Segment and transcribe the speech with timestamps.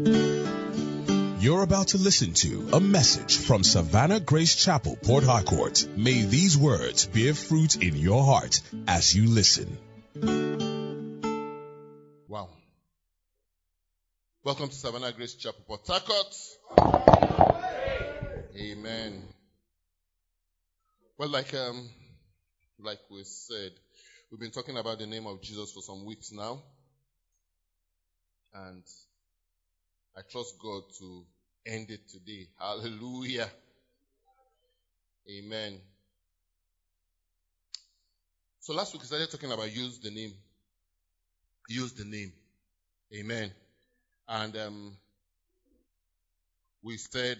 [0.00, 5.88] You're about to listen to a message from Savannah Grace Chapel, Port Harcourt.
[5.96, 9.76] May these words bear fruit in your heart as you listen.
[12.28, 12.48] Wow.
[14.44, 16.36] Welcome to Savannah Grace Chapel, Port Harcourt.
[18.56, 19.24] Amen.
[21.18, 21.90] Well, like um,
[22.78, 23.72] like we said,
[24.30, 26.62] we've been talking about the name of Jesus for some weeks now,
[28.54, 28.84] and
[30.18, 31.24] I trust God to
[31.64, 32.48] end it today.
[32.58, 33.48] Hallelujah.
[35.30, 35.78] Amen.
[38.58, 40.32] So last week we started talking about use the name.
[41.68, 42.32] Use the name.
[43.14, 43.52] Amen.
[44.26, 44.96] And um,
[46.82, 47.38] we said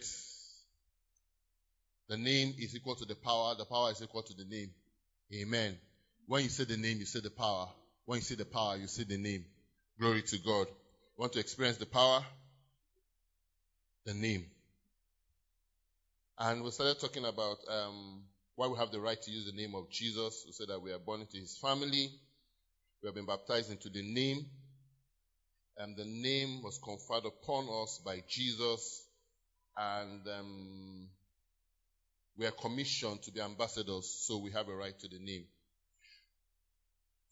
[2.08, 3.56] the name is equal to the power.
[3.56, 4.70] The power is equal to the name.
[5.34, 5.76] Amen.
[6.28, 7.66] When you say the name, you say the power.
[8.04, 9.46] When you say the power, you say the name.
[9.98, 10.68] Glory to God.
[11.16, 12.22] Want to experience the power?
[14.08, 14.46] The name.
[16.38, 18.22] And we started talking about um,
[18.56, 20.44] why we have the right to use the name of Jesus.
[20.46, 22.10] We said that we are born into his family.
[23.02, 24.46] We have been baptized into the name.
[25.76, 29.04] And the name was conferred upon us by Jesus.
[29.76, 31.08] And um,
[32.38, 35.44] we are commissioned to be ambassadors, so we have a right to the name.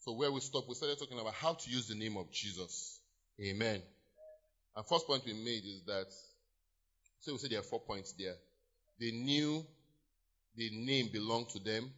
[0.01, 2.99] So where we stopped, we started talking about how to use the name of Jesus.
[3.41, 3.81] Amen.
[4.75, 6.13] And first point we made is that,
[7.19, 8.35] so we say there are four points there.
[8.99, 9.65] They knew
[10.55, 11.91] the name belonged to them.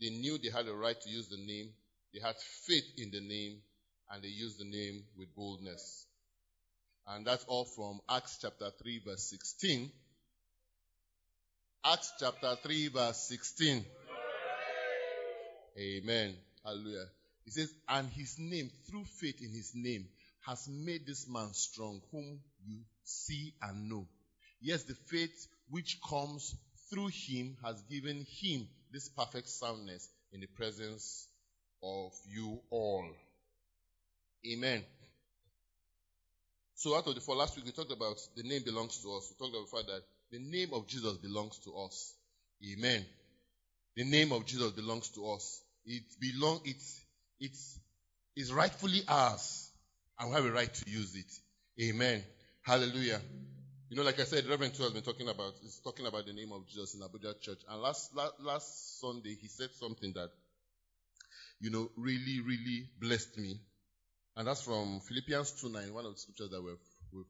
[0.00, 1.70] They knew they had a right to use the name.
[2.12, 3.58] They had faith in the name
[4.10, 6.06] and they used the name with boldness.
[7.06, 9.90] And that's all from Acts chapter 3 verse 16
[11.84, 13.84] Acts chapter 3 verse 16.
[15.80, 16.34] Amen.
[16.64, 17.06] Hallelujah.
[17.44, 20.06] He says, and his name, through faith in his name,
[20.46, 24.06] has made this man strong, whom you see and know.
[24.62, 26.54] Yes, the faith which comes
[26.88, 31.26] through him has given him this perfect soundness in the presence
[31.82, 33.04] of you all.
[34.46, 34.84] Amen.
[36.76, 39.30] So out of the four, last week we talked about the name belongs to us.
[39.30, 42.14] We talked about the fact that the name of Jesus belongs to us.
[42.72, 43.04] Amen.
[43.96, 45.60] The name of Jesus belongs to us.
[45.84, 47.00] It belong, it's,
[47.40, 47.78] it's,
[48.36, 49.70] it's rightfully ours.
[50.18, 51.82] And we have a right to use it.
[51.82, 52.22] Amen.
[52.62, 53.20] Hallelujah.
[53.92, 56.32] You know, like I said, Reverend Two has been talking about, he's talking about the
[56.32, 57.58] name of Jesus in Abuja Church.
[57.68, 60.30] And last, last, last Sunday, he said something that,
[61.60, 63.60] you know, really, really blessed me.
[64.34, 67.26] And that's from Philippians 2 9, one of the scriptures that we've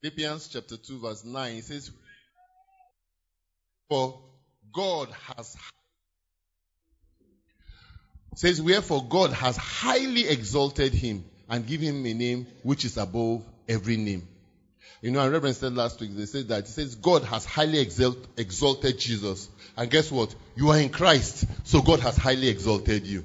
[0.00, 1.90] Philippians chapter 2 verse 9 it says,
[3.88, 4.22] For
[4.72, 5.56] God has
[8.36, 13.44] says, Wherefore God has highly exalted him and given him a name which is above
[13.68, 14.28] every name.
[15.06, 17.78] You know, and Reverend said last week, they said that, he says, God has highly
[17.78, 19.48] exalt, exalted Jesus.
[19.76, 20.34] And guess what?
[20.56, 23.24] You are in Christ, so God has highly exalted you.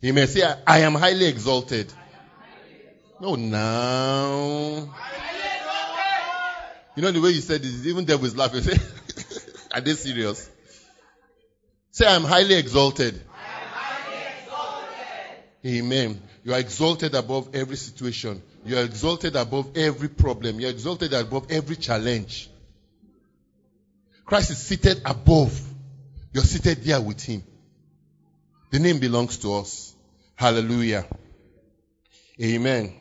[0.00, 1.92] He may say, I am highly exalted.
[3.20, 4.94] No, now.
[6.94, 8.60] You know the way you said this, even devil is laughing.
[8.60, 8.78] Say,
[9.74, 10.48] are they serious?
[11.90, 13.20] Say, I'm highly exalted.
[13.28, 14.88] I'm highly exalted.
[15.66, 16.22] Amen.
[16.44, 18.40] You are exalted above every situation.
[18.64, 20.60] You are exalted above every problem.
[20.60, 22.50] You are exalted above every challenge.
[24.24, 25.58] Christ is seated above.
[26.32, 27.42] You're seated there with him.
[28.70, 29.94] The name belongs to us.
[30.34, 31.06] Hallelujah.
[32.42, 32.92] Amen.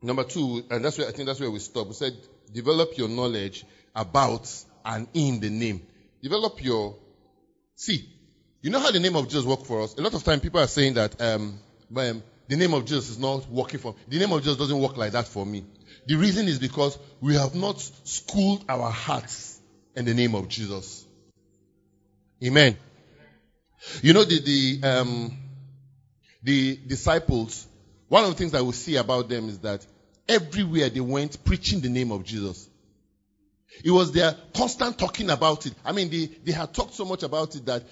[0.00, 1.86] Number two, and that's where I think that's where we stop.
[1.86, 2.16] We said,
[2.52, 3.64] develop your knowledge
[3.94, 4.50] about
[4.84, 5.80] and in the name.
[6.22, 6.96] Develop your,
[7.74, 8.08] see,
[8.62, 9.96] you know how the name of Jesus work for us?
[9.96, 11.58] A lot of time people are saying that, um,
[11.96, 13.98] um, the name of Jesus is not working for, me.
[14.08, 15.64] the name of Jesus doesn't work like that for me.
[16.06, 19.58] The reason is because we have not schooled our hearts
[19.96, 21.06] in the name of Jesus.
[22.44, 22.76] Amen.
[24.02, 25.36] You know, the, the, um,
[26.42, 27.66] the disciples,
[28.08, 29.86] one of the things that we see about them is that
[30.28, 32.68] Everywhere they went preaching the name of Jesus.
[33.84, 35.74] It was their constant talking about it.
[35.84, 37.82] I mean, they, they had talked so much about it that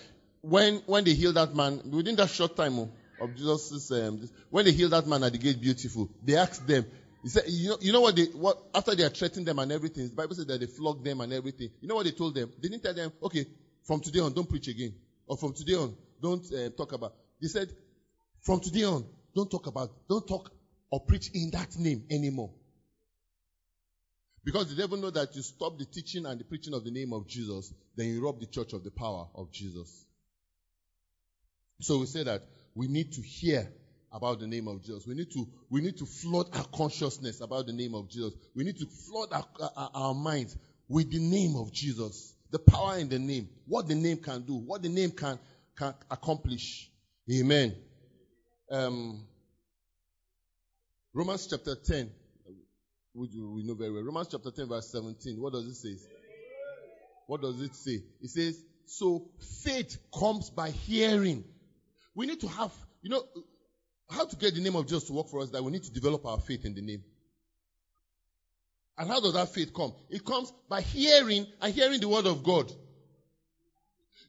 [0.41, 2.91] when, when they healed that man, within that short time
[3.23, 6.85] of Jesus' um, when they healed that man at the gate beautiful, they asked them,
[7.23, 9.71] he said, you know, you know what they, what, after they had threatened them and
[9.71, 11.71] everything, the Bible says that they flogged them and everything.
[11.81, 12.53] You know what they told them?
[12.61, 13.47] They didn't tell them, okay,
[13.85, 14.95] from today on, don't preach again.
[15.27, 17.15] Or from today on, don't uh, talk about.
[17.41, 17.69] They said,
[18.41, 20.51] from today on, don't talk about, don't talk
[20.91, 22.51] or preach in that name anymore.
[24.45, 27.13] Because the devil know that you stop the teaching and the preaching of the name
[27.13, 30.05] of Jesus, then you rob the church of the power of Jesus.
[31.81, 32.43] So we say that
[32.75, 33.69] we need to hear
[34.13, 35.07] about the name of Jesus.
[35.07, 38.35] We need to, we need to flood our consciousness about the name of Jesus.
[38.55, 39.47] We need to flood our,
[39.77, 40.57] our, our minds
[40.89, 42.35] with the name of Jesus.
[42.51, 43.49] The power in the name.
[43.67, 44.55] What the name can do.
[44.55, 45.39] What the name can,
[45.77, 46.91] can accomplish.
[47.33, 47.75] Amen.
[48.71, 49.25] Um,
[51.15, 52.11] Romans chapter 10.
[53.15, 54.03] We know very well.
[54.03, 55.41] Romans chapter 10 verse 17.
[55.41, 55.97] What does it say?
[57.27, 58.03] What does it say?
[58.21, 59.31] It says, so
[59.63, 61.45] faith comes by hearing.
[62.15, 62.73] We need to have,
[63.03, 63.25] you know,
[64.11, 65.93] how to get the name of Jesus to work for us that we need to
[65.93, 67.03] develop our faith in the name.
[68.99, 69.95] And how does that faith come?
[70.11, 72.71] It comes by hearing and hearing the word of God.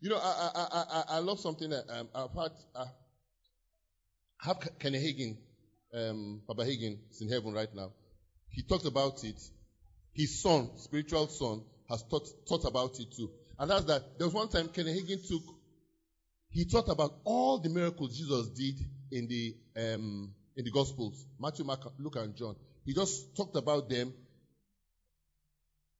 [0.01, 2.85] You know, I, I, I, I love something that um, I've had, uh,
[4.41, 5.38] I have Kenny Hagin,
[5.94, 7.91] um, Papa Hagin is in heaven right now.
[8.50, 9.41] He talked about it.
[10.13, 13.30] His son, spiritual son, has taught, thought about it too.
[13.59, 14.18] And that's that.
[14.18, 15.44] There was one time Kenny Hagin took,
[16.53, 18.75] he thought about all the miracles Jesus did
[19.11, 21.25] in the, um, in the Gospels.
[21.39, 22.55] Matthew, Mark, Luke, and John.
[22.85, 24.13] He just talked about them.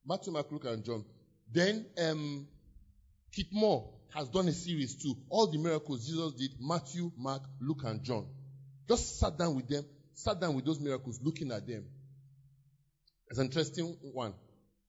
[0.06, 1.04] Matthew, Mark, Luke, and John.
[1.52, 2.48] Then, um,
[3.32, 5.16] Keith Moore has done a series too.
[5.30, 8.28] All the miracles Jesus did, Matthew, Mark, Luke, and John.
[8.88, 9.84] Just sat down with them,
[10.14, 11.84] sat down with those miracles, looking at them.
[13.30, 14.36] It's an interesting one.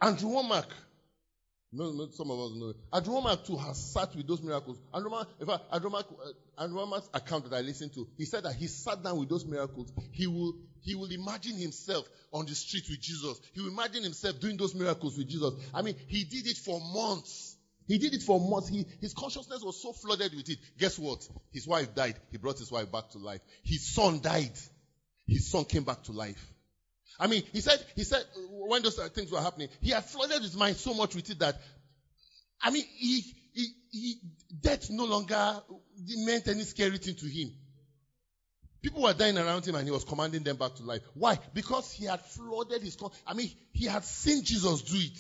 [0.01, 0.67] Andrew Wommack
[1.77, 2.77] some of us know it.
[3.05, 4.79] Wommack too has sat with those miracles.
[4.93, 8.55] Wommack, in fact, Wommack, uh, Andrew Wommack's account that I listened to, he said that
[8.55, 9.93] he sat down with those miracles.
[10.13, 13.41] He will, he will imagine himself on the street with Jesus.
[13.53, 15.53] He will imagine himself doing those miracles with Jesus.
[15.73, 17.57] I mean, he did it for months.
[17.87, 18.69] He did it for months.
[18.69, 20.59] He, his consciousness was so flooded with it.
[20.79, 21.29] Guess what?
[21.53, 22.15] His wife died.
[22.31, 23.41] He brought his wife back to life.
[23.63, 24.57] His son died.
[25.27, 26.54] His son came back to life.
[27.19, 30.57] I mean, he said, he said, when those things were happening, he had flooded his
[30.57, 31.57] mind so much with it that,
[32.61, 33.23] I mean, he,
[33.53, 34.15] he, he,
[34.61, 35.63] death no longer
[36.19, 37.53] meant any scary thing to him.
[38.83, 41.03] People were dying around him and he was commanding them back to life.
[41.15, 41.39] Why?
[41.55, 45.19] Because he had flooded his, I mean, he had seen Jesus do it.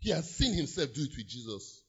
[0.00, 1.82] He had seen himself do it with Jesus.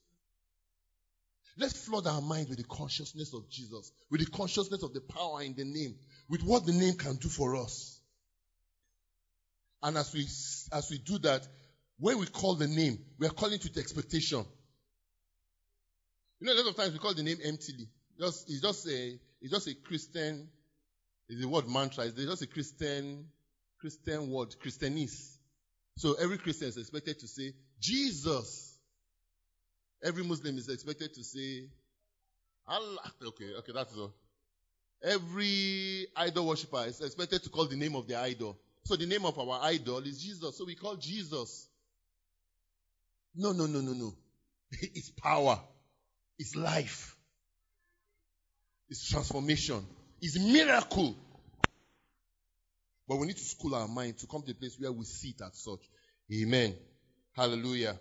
[1.57, 5.41] Let's flood our mind with the consciousness of Jesus, with the consciousness of the power
[5.41, 5.95] in the name,
[6.29, 7.94] with what the name can do for us.
[9.85, 10.21] And as we,
[10.75, 11.47] as we do that,
[11.99, 14.43] when we call the name, we are calling to expectation.
[16.39, 17.87] You know, a lot of times we call the name emptily.
[18.19, 20.49] Just, it's just a, it's just a Christian,
[21.29, 22.05] it's the word mantra.
[22.05, 23.27] It's just a Christian,
[23.79, 25.37] Christian word, Christianese.
[25.97, 28.79] So every Christian is expected to say, Jesus.
[30.03, 31.69] Every Muslim is expected to say,
[32.67, 33.11] Allah.
[33.23, 34.15] Okay, okay, that's all.
[35.03, 38.57] Every idol worshiper is expected to call the name of the idol.
[38.85, 40.57] So the name of our idol is Jesus.
[40.57, 41.69] So we call Jesus.
[43.35, 44.13] No, no, no, no, no.
[44.81, 45.61] It's power.
[46.37, 47.17] It's life.
[48.89, 49.85] It's transformation.
[50.21, 51.15] It's miracle.
[53.07, 55.29] But we need to school our mind to come to a place where we see
[55.29, 55.89] it as such.
[56.33, 56.77] Amen.
[57.35, 57.99] Hallelujah.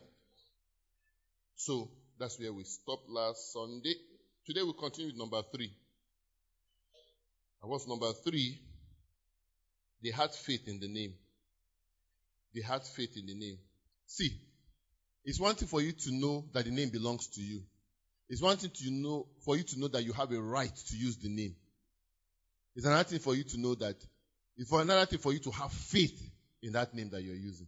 [1.56, 3.94] So that's where we stopped last Sunday.
[4.46, 5.72] Today we continue with number three.
[7.62, 8.60] And what's number three?
[10.04, 11.14] They had faith in the name.
[12.54, 13.56] They had faith in the name.
[14.06, 14.30] See,
[15.24, 17.62] it's one thing for you to know that the name belongs to you.
[18.28, 20.96] It's one thing to know, for you to know that you have a right to
[20.96, 21.56] use the name.
[22.76, 23.96] It's another thing for you to know that,
[24.58, 26.20] it's for another thing for you to have faith
[26.62, 27.66] in that name that you're using.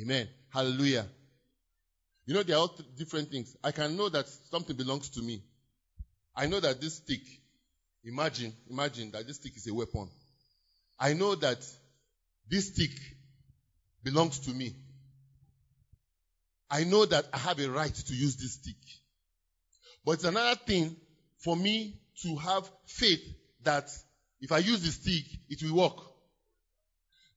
[0.00, 0.28] Amen.
[0.50, 1.06] Hallelujah.
[2.24, 3.56] You know, there are all different things.
[3.64, 5.42] I can know that something belongs to me.
[6.36, 7.22] I know that this stick,
[8.04, 10.08] imagine, imagine that this stick is a weapon.
[11.02, 11.58] I know that
[12.48, 12.92] this stick
[14.04, 14.72] belongs to me.
[16.70, 18.76] I know that I have a right to use this stick.
[20.04, 20.96] But it's another thing
[21.38, 23.20] for me to have faith
[23.64, 23.90] that
[24.40, 25.96] if I use the stick, it will work.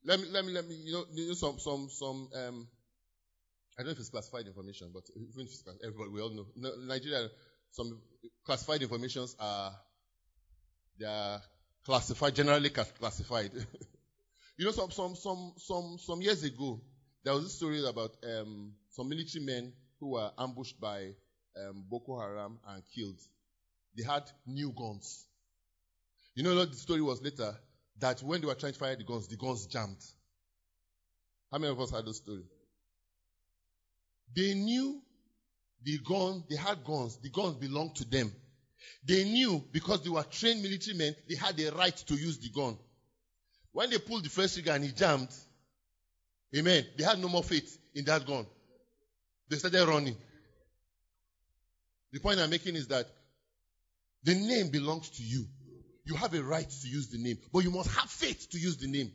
[0.05, 2.67] Let me, let me, let me, you know, you know some, some, some, um,
[3.79, 6.45] I don't know if it's classified information, but even if it's everybody, we all know.
[6.85, 7.29] Nigeria,
[7.71, 7.99] some
[8.45, 9.71] classified informations are,
[10.99, 11.41] they are
[11.85, 13.51] classified, generally classified.
[14.57, 16.81] you know, some, some, some, some, some years ago,
[17.23, 21.11] there was a story about um, some military men who were ambushed by
[21.57, 23.19] um, Boko Haram and killed.
[23.97, 25.25] They had new guns.
[26.33, 27.55] You know what the story was later?
[27.99, 30.03] That when they were trying to fire the guns, the guns jammed.
[31.51, 32.43] How many of us had this story?
[34.35, 35.01] They knew
[35.83, 38.33] the gun, they had guns, the guns belonged to them.
[39.03, 42.49] They knew because they were trained military men, they had the right to use the
[42.49, 42.77] gun.
[43.71, 45.29] When they pulled the first trigger and he jammed,
[46.55, 48.45] amen, they had no more faith in that gun.
[49.49, 50.17] They started running.
[52.11, 53.07] The point I'm making is that
[54.23, 55.45] the name belongs to you.
[56.05, 58.77] you have a right to use the name, but you must have faith to use
[58.77, 59.11] the name.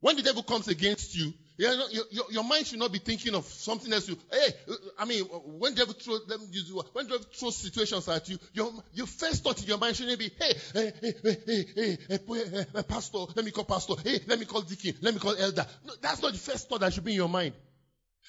[0.00, 3.44] When the devil comes against you, your, your, your, mind should not be thinking of
[3.44, 4.08] something else.
[4.08, 4.48] You, hey,
[4.98, 9.60] I mean, when devil me use when devil situations at you, your, your first thought
[9.60, 11.68] in your mind shouldn't be, hey, hey, hey, hey, hey,
[12.08, 15.36] hey, hey, pastor, let me call pastor, hey, let me call deacon, let me call
[15.36, 15.66] elder.
[15.84, 17.52] No, that's not the first thought that should be in your mind.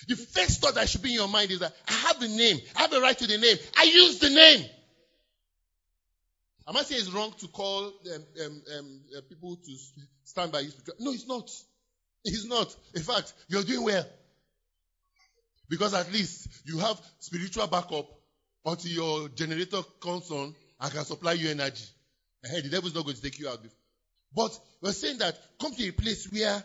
[0.09, 2.59] The first thought that should be in your mind is that I have the name,
[2.75, 4.65] I have a right to the name, I use the name.
[6.67, 9.77] Am I saying it's wrong to call um, um, um, uh, people to
[10.25, 10.71] stand by you?
[10.99, 11.49] No, it's not.
[12.23, 12.75] It's not.
[12.93, 14.05] In fact, you're doing well.
[15.69, 18.07] Because at least you have spiritual backup
[18.65, 21.85] until your generator comes on and can supply you energy.
[22.43, 23.61] Hey, the devil's not going to take you out.
[23.61, 23.77] Before.
[24.35, 26.63] But we're saying that come to a place where,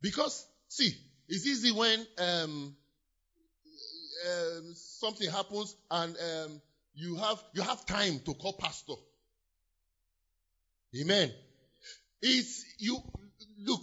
[0.00, 0.92] because, see,
[1.28, 2.76] it's easy when um,
[4.26, 6.60] um, something happens and um,
[6.94, 8.94] you have you have time to call pastor.
[11.00, 11.32] Amen.
[12.22, 13.02] It's you
[13.58, 13.82] look.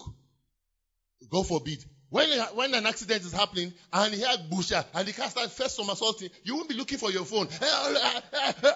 [1.29, 1.83] God forbid.
[2.09, 5.77] When, when an accident is happening and he had busha and the car starts first
[5.77, 7.47] somersaulting, you won't be looking for your phone.
[7.61, 8.71] Eh, eh, eh,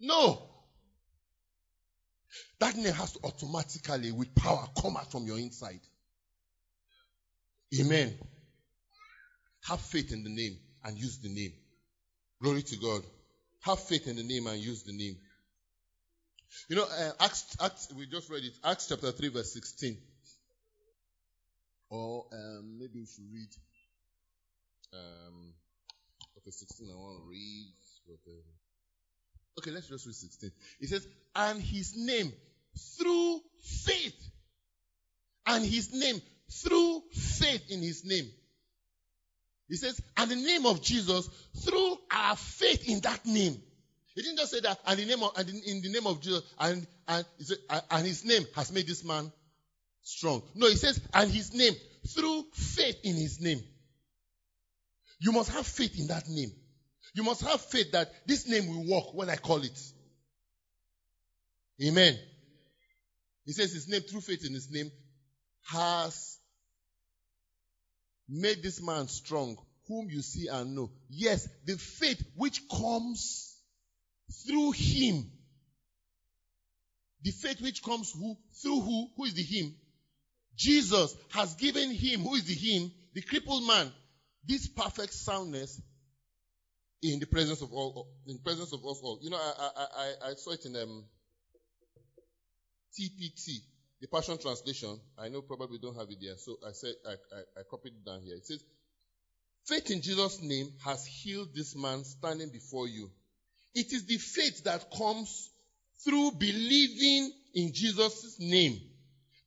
[0.00, 0.48] no.
[2.60, 5.80] That name has to automatically, with power, come out from your inside.
[7.80, 8.14] Amen.
[9.64, 11.52] Have faith in the name and use the name.
[12.40, 13.02] Glory to God.
[13.62, 15.16] Have faith in the name and use the name.
[16.68, 18.52] You know, uh, Acts, Acts, we just read it.
[18.64, 19.98] Acts chapter 3 verse 16.
[21.92, 23.50] Or um, maybe we should read
[24.94, 25.52] um,
[26.38, 27.74] okay, 16 I want to read.
[29.58, 30.50] Okay, let's just read 16.
[30.80, 31.06] It says,
[31.36, 32.32] and his name
[32.98, 34.30] through faith.
[35.46, 38.30] And his name through faith in his name.
[39.68, 41.28] He says, and the name of Jesus
[41.62, 43.60] through our faith in that name.
[44.14, 46.42] He didn't just say that, and the name of, and in, the name of Jesus,
[46.58, 47.26] and, and,
[47.90, 49.30] and his name has made this man
[50.02, 50.42] strong.
[50.54, 51.74] No, he says, and his name
[52.08, 53.60] through faith in his name.
[55.20, 56.52] You must have faith in that name.
[57.14, 59.78] You must have faith that this name will work when I call it.
[61.82, 62.18] Amen.
[63.44, 64.90] He says his name through faith in his name
[65.66, 66.38] has
[68.28, 69.56] made this man strong,
[69.88, 70.90] whom you see and know.
[71.08, 73.56] Yes, the faith which comes
[74.46, 75.30] through him.
[77.22, 79.08] The faith which comes who, through who?
[79.16, 79.76] Who is the him?
[80.56, 83.92] Jesus has given him, who is the him, the crippled man,
[84.46, 85.80] this perfect soundness
[87.02, 89.18] in the presence of all, in presence of us all.
[89.22, 91.04] You know, I, I, I, I saw it in um,
[92.98, 93.60] TPT,
[94.00, 97.60] the Passion Translation, I know probably don't have it there, so I said I, I,
[97.60, 98.36] I copied it down here.
[98.36, 98.62] It says,
[99.66, 103.10] Faith in Jesus' name has healed this man standing before you.
[103.74, 105.50] It is the faith that comes
[106.04, 108.80] through believing in Jesus' name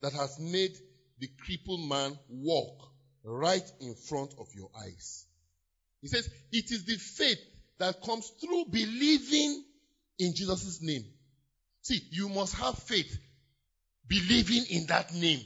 [0.01, 0.71] that has made
[1.19, 2.91] the crippled man walk
[3.23, 5.25] right in front of your eyes.
[6.01, 7.39] He says, it is the faith
[7.79, 9.63] that comes through believing
[10.19, 11.05] in Jesus' name.
[11.81, 13.17] See, you must have faith
[14.07, 15.41] believing in that name.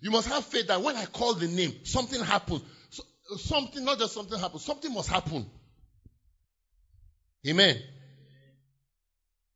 [0.00, 2.62] You must have faith that when I call the name, something happens.
[2.90, 3.02] So,
[3.36, 5.46] something, not just something happens, something must happen.
[7.46, 7.76] Amen.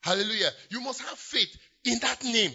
[0.02, 0.50] Hallelujah.
[0.70, 2.52] You must have faith in that name.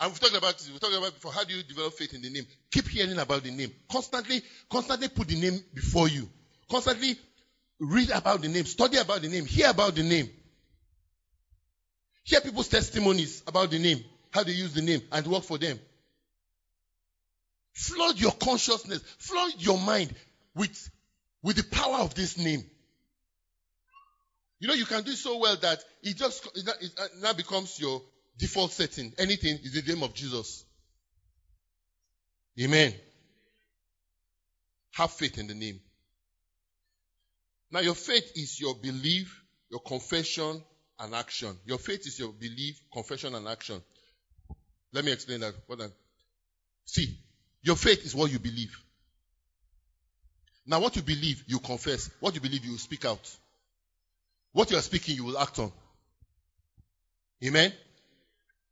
[0.00, 0.70] And we've talked about this.
[0.70, 1.32] We've talked about before.
[1.32, 2.46] How do you develop faith in the name?
[2.70, 3.70] Keep hearing about the name.
[3.90, 6.28] Constantly, constantly put the name before you.
[6.70, 7.16] Constantly
[7.78, 8.64] read about the name.
[8.64, 9.44] Study about the name.
[9.44, 10.30] Hear about the name.
[12.24, 15.78] Hear people's testimonies about the name, how they use the name, and work for them.
[17.72, 20.14] Flood your consciousness, flood your mind
[20.54, 20.90] with,
[21.42, 22.62] with the power of this name.
[24.60, 28.02] You know, you can do so well that it just it now becomes your
[28.40, 29.12] default setting.
[29.18, 30.64] Anything is the name of Jesus.
[32.60, 32.94] Amen.
[34.94, 35.80] Have faith in the name.
[37.70, 40.62] Now, your faith is your belief, your confession,
[40.98, 41.56] and action.
[41.64, 43.80] Your faith is your belief, confession, and action.
[44.92, 45.54] Let me explain that.
[45.66, 45.80] What
[46.84, 47.16] See,
[47.62, 48.76] your faith is what you believe.
[50.66, 52.10] Now, what you believe, you confess.
[52.20, 53.36] What you believe, you speak out.
[54.52, 55.70] What you are speaking, you will act on.
[57.44, 57.72] Amen?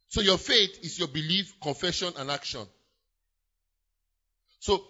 [0.09, 2.67] So your faith is your belief, confession, and action.
[4.61, 4.83] So,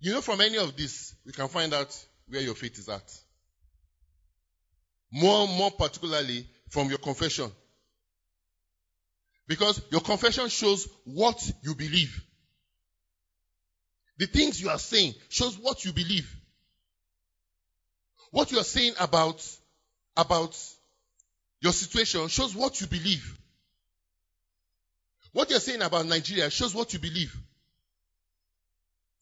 [0.00, 1.96] you know, from any of this, we can find out
[2.28, 3.10] where your faith is at.
[5.10, 7.50] More, more particularly from your confession.
[9.46, 12.22] Because your confession shows what you believe.
[14.18, 16.30] The things you are saying shows what you believe.
[18.30, 19.44] What you are saying about,
[20.16, 20.58] about
[21.60, 23.38] your situation shows what you believe.
[25.32, 27.34] What you're saying about Nigeria shows what you believe.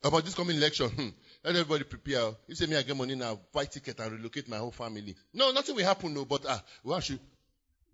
[0.02, 0.88] About this coming election.
[0.88, 1.08] Hmm.
[1.44, 2.32] Let everybody prepare.
[2.46, 5.14] You say me I get money now, buy ticket and relocate my whole family.
[5.32, 7.20] No, nothing will happen, no, but ah, one should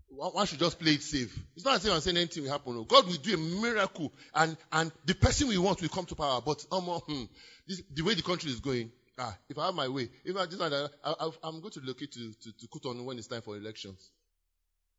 [0.09, 1.37] one should just play it safe.
[1.55, 2.75] It's not as if I'm saying anything will happen.
[2.75, 2.85] No.
[2.85, 6.41] God will do a miracle and, and the person we want will come to power.
[6.41, 7.25] But um, hmm,
[7.67, 10.47] this, the way the country is going, ah, if I have my way, if I
[10.47, 13.57] just I, I, I'm going to relocate to, to, to Cotonou when it's time for
[13.57, 14.11] elections.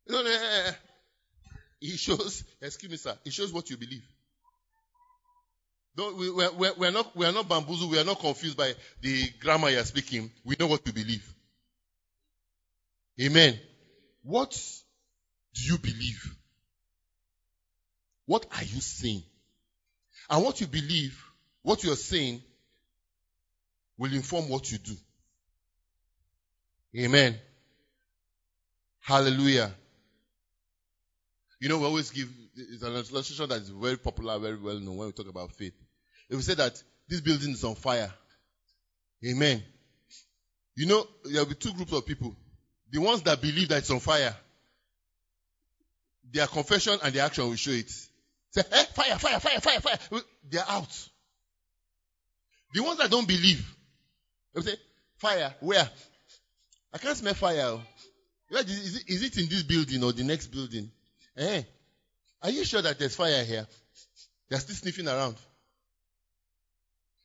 [0.06, 0.72] You know, eh,
[1.80, 4.04] he shows, excuse me, sir, he shows what you believe.
[5.96, 9.70] Don't, we, we're, we're, not, we're not bamboozled, we are not confused by the grammar
[9.70, 10.30] you're speaking.
[10.44, 11.34] We know what you believe.
[13.20, 13.58] Amen.
[14.22, 14.52] What
[15.54, 16.36] do you believe?
[18.26, 19.22] What are you saying?
[20.30, 21.20] And what you believe,
[21.62, 22.42] what you're saying,
[23.96, 24.94] will inform what you do.
[26.96, 27.36] Amen.
[29.00, 29.72] Hallelujah.
[31.60, 34.96] You know, we always give, it's an illustration that is very popular, very well known
[34.96, 35.74] when we talk about faith.
[36.30, 38.12] If we say that this building is on fire,
[39.26, 39.62] amen.
[40.76, 42.36] You know, there will be two groups of people.
[42.90, 44.34] The ones that believe that it's on fire,
[46.32, 47.90] their confession and their action will show it.
[48.50, 50.22] Say, eh, fire, fire, fire, fire, fire.
[50.48, 51.08] They're out.
[52.72, 53.66] The ones that don't believe,
[54.54, 54.76] they will say,
[55.16, 55.88] fire, where?
[56.92, 57.78] I can't smell fire.
[58.50, 60.90] Is it, is it in this building or the next building?
[61.38, 61.62] Eh?
[62.42, 63.66] Are you sure that there's fire here?
[64.48, 65.36] They're still sniffing around.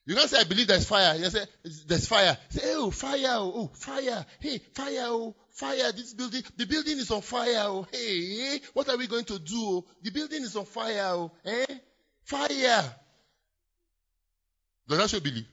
[0.05, 1.15] You can't say, I believe there's fire.
[1.15, 1.45] You say,
[1.87, 2.37] there's fire.
[2.49, 4.25] Say, oh, fire, oh, oh, fire.
[4.39, 5.91] Hey, fire, oh, fire.
[5.93, 7.87] This building, the building is on fire, oh.
[7.91, 9.55] Hey, what are we going to do?
[9.55, 9.85] Oh?
[10.01, 11.31] The building is on fire, oh.
[11.45, 11.65] Eh?
[12.23, 12.95] Fire.
[14.87, 15.47] Does that show believe?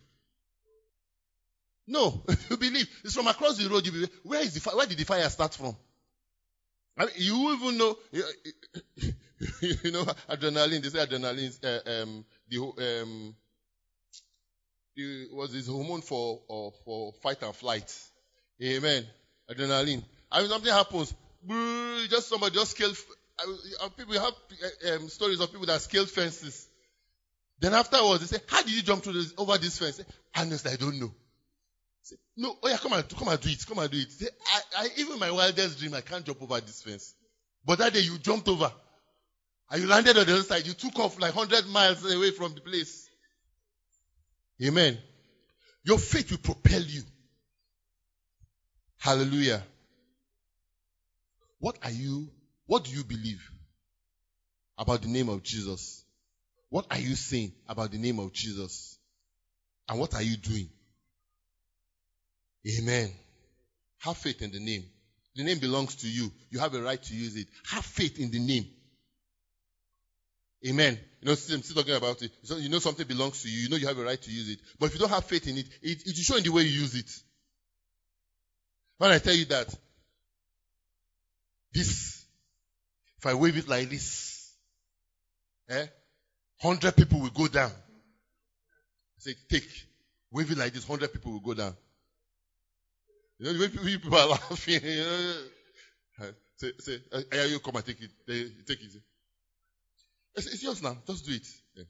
[1.87, 2.89] No, you believe.
[3.05, 3.87] It's from across the road.
[3.87, 4.11] You believe.
[4.25, 4.77] Where is the fire?
[4.77, 5.77] Where did the fire start from?
[7.01, 10.83] I mean, you even know, you know, adrenaline.
[10.83, 13.35] They say adrenaline, uh, um, the um,
[14.95, 17.91] it was his hormone for uh, for fight and flight.
[18.63, 19.07] Amen.
[19.51, 20.03] Adrenaline.
[20.31, 21.15] I mean, something happens.
[22.11, 22.99] Just somebody just scaled.
[23.97, 24.35] People have
[24.93, 26.69] um, stories of people that scaled fences.
[27.59, 30.03] Then afterwards, they say, "How did you jump this, over this fence?"
[30.37, 31.15] Honestly, I don't know.
[32.11, 33.65] Say, no, oh yeah, come and come and do it.
[33.67, 34.11] Come and do it.
[34.11, 37.15] Say, I, I, even my wildest dream, I can't jump over this fence.
[37.65, 38.73] But that day you jumped over.
[39.71, 40.67] And you landed on the other side.
[40.67, 43.09] You took off like 100 miles away from the place.
[44.65, 44.99] Amen.
[45.85, 47.03] Your faith will propel you.
[48.99, 49.63] Hallelujah.
[51.61, 52.29] What are you,
[52.67, 53.41] what do you believe
[54.77, 56.05] about the name of Jesus?
[56.71, 58.99] What are you saying about the name of Jesus?
[59.89, 60.71] And what are you doing?
[62.67, 63.11] Amen.
[64.01, 64.85] Have faith in the name.
[65.37, 66.33] The name belongs to you.
[66.51, 67.47] You have a right to use it.
[67.71, 68.67] Have faith in the name.
[70.67, 70.99] Amen.
[71.21, 72.31] You know, I'm still talking about it.
[72.43, 73.63] So you know something belongs to you.
[73.63, 74.59] You know you have a right to use it.
[74.79, 76.63] But if you don't have faith in it, it, it will show in the way
[76.63, 77.11] you use it.
[78.99, 79.75] When I tell you that,
[81.73, 82.27] this,
[83.19, 84.53] if I wave it like this,
[85.71, 85.87] eh,
[86.61, 87.71] hundred people will go down.
[87.71, 89.69] I say, take.
[90.33, 91.75] Wave it like this, hundred people will go down.
[93.41, 96.99] You know, the way people are laughing, you know, say, say,
[97.33, 98.11] hey, you come and take it.
[98.27, 99.03] They, take it.
[100.35, 100.99] It's, it's yours now.
[101.07, 101.47] Just do it.
[101.75, 101.85] Yeah.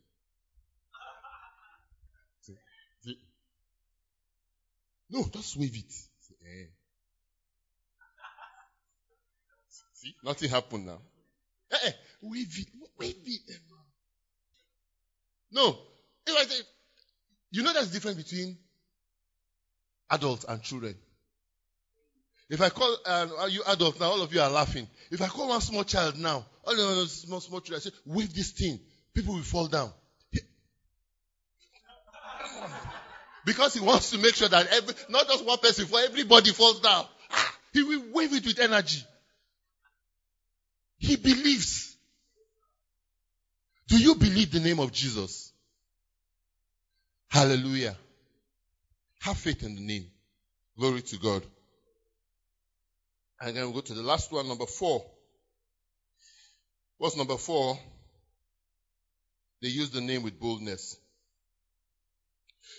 [2.42, 2.54] See,
[3.02, 3.18] see.
[5.10, 5.90] No, just wave it.
[5.90, 6.66] See, eh.
[9.94, 11.00] see, nothing happened now.
[11.72, 12.68] Eh, eh, wave it.
[12.96, 13.56] Wave it.
[15.50, 15.76] No.
[16.28, 16.62] If I say,
[17.50, 18.56] you know there's a difference between
[20.10, 20.94] adults and children.
[22.50, 24.88] If I call uh, you adults now, all of you are laughing.
[25.12, 27.96] If I call one small child now, all of you small small children, I say,
[28.04, 28.80] wave this thing,
[29.14, 29.92] people will fall down.
[33.44, 36.80] because he wants to make sure that every, not just one person, for everybody falls
[36.80, 37.06] down.
[37.30, 39.04] Ah, he will wave it with energy.
[40.98, 41.96] He believes.
[43.86, 45.52] Do you believe the name of Jesus?
[47.28, 47.96] Hallelujah.
[49.20, 50.06] Have faith in the name.
[50.76, 51.44] Glory to God.
[53.40, 55.04] And then we go to the last one, number four.
[56.98, 57.78] What's number four?
[59.62, 60.96] They use the name with boldness.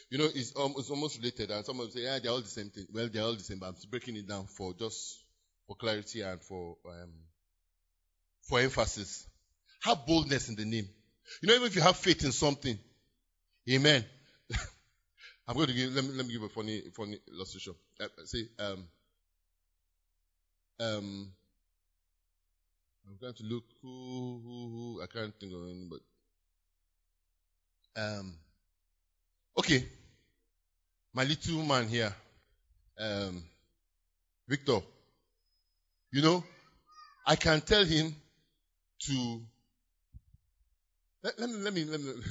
[0.09, 2.47] You know, it's, um, it's almost related, and some of say, yeah, they're all the
[2.47, 2.85] same thing.
[2.93, 5.23] Well, they're all the same, but I'm breaking it down for just
[5.67, 7.11] for clarity and for um,
[8.43, 9.25] for emphasis.
[9.83, 10.87] Have boldness in the name.
[11.41, 12.77] You know, even if you have faith in something,
[13.69, 14.03] Amen.
[15.47, 17.75] I'm going to give, let me, let me give a funny, funny illustration.
[17.99, 18.87] Uh, say, um,
[20.81, 21.31] um,
[23.07, 26.01] I'm trying to look who, who, who, I can't think of anybody.
[27.95, 28.33] Um,
[29.57, 29.85] okay.
[31.13, 32.13] My little man here,
[32.99, 33.43] um,
[34.47, 34.79] Victor,
[36.11, 36.43] you know,
[37.27, 38.15] I can tell him
[39.01, 39.41] to,
[41.23, 42.11] let, let me, let me, let me,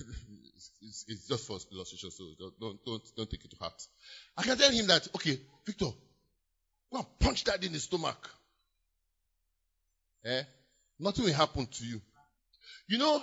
[0.83, 3.87] it's, it's, just for illustration, so don't, don't, don't take it to heart.
[4.37, 5.91] I can tell him that, okay, Victor,
[6.91, 8.31] go and punch that in the stomach.
[10.25, 10.43] Eh?
[10.99, 12.01] Nothing will happen to you.
[12.87, 13.23] You know,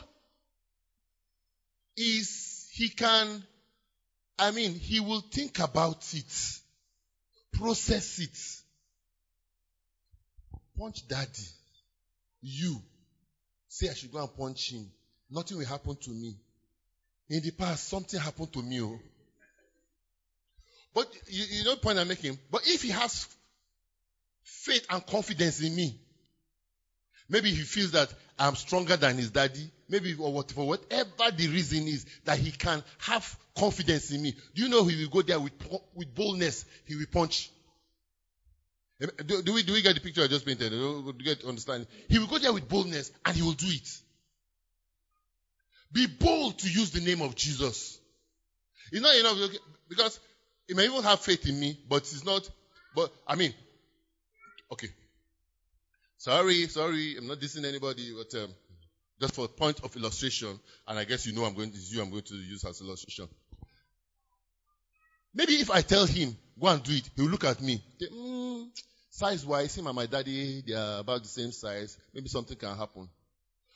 [1.96, 3.44] is he can,
[4.40, 6.60] I mean, he will think about it,
[7.54, 8.38] process it.
[10.78, 11.48] Punch daddy.
[12.42, 12.82] You
[13.68, 14.90] say I should go and punch him.
[15.30, 16.38] Nothing will happen to me.
[17.30, 18.82] In the past, something happened to me.
[18.82, 19.00] Oh.
[20.94, 22.40] But you, you know the point I'm making?
[22.50, 23.28] But if he has
[24.44, 26.00] faith and confidence in me,
[27.30, 31.88] maybe he feels that I'm stronger than his daddy, maybe or whatever, whatever the reason
[31.88, 34.36] is that he can have confidence in me.
[34.54, 35.54] Do you know he will go there with,
[35.96, 36.66] with boldness?
[36.86, 37.50] He will punch.
[39.00, 40.72] Do, do, we, do we get the picture I just painted?
[40.72, 41.88] Do we get understanding?
[42.10, 43.90] He will go there with boldness and he will do it.
[45.92, 48.00] Be bold to use the name of Jesus.
[48.92, 49.52] It's not enough
[49.88, 50.20] because
[50.68, 52.50] he may even have faith in me, but it's not.
[52.96, 53.54] But I mean,
[54.72, 54.90] okay.
[56.18, 58.50] Sorry, sorry, I'm not dissing anybody, but um,
[59.22, 62.02] just for point of illustration, and I guess you know I'm going to use you
[62.02, 63.28] I'm going to use as illustration.
[65.34, 67.84] Maybe if I tell him go and do it, he'll look at me.
[68.02, 68.70] Mm,
[69.12, 71.98] size wise, him and my daddy they are about the same size.
[72.14, 73.08] Maybe something can happen.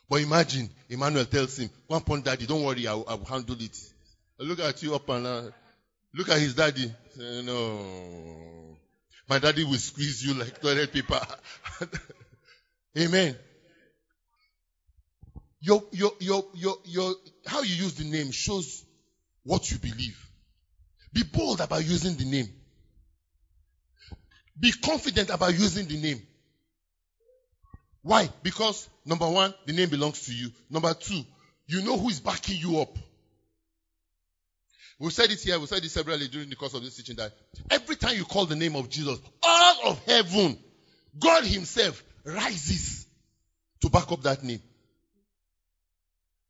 [0.09, 3.55] But imagine, Emmanuel tells him, one point daddy, don't worry, I will, I will handle
[3.59, 3.77] it.
[4.39, 5.53] I look at you up and.
[6.13, 6.93] Look at his daddy.
[7.15, 8.77] Say, no.
[9.29, 11.21] My daddy will squeeze you like toilet paper.
[12.97, 13.37] Amen.
[15.61, 17.13] Your, your, your, your, your,
[17.45, 18.83] how you use the name shows
[19.43, 20.17] what you believe.
[21.13, 22.47] Be bold about using the name.
[24.59, 26.21] Be confident about using the name.
[28.01, 28.29] Why?
[28.41, 30.51] Because number one, the name belongs to you.
[30.69, 31.21] Number two,
[31.67, 32.97] you know who is backing you up.
[34.99, 37.31] We said it here, we said it severally during the course of this teaching that
[37.69, 40.57] every time you call the name of Jesus, all of heaven,
[41.19, 43.05] God Himself rises
[43.81, 44.61] to back up that name.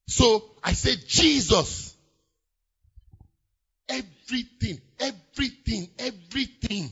[0.07, 1.95] So I said, Jesus.
[3.89, 6.91] Everything, everything, everything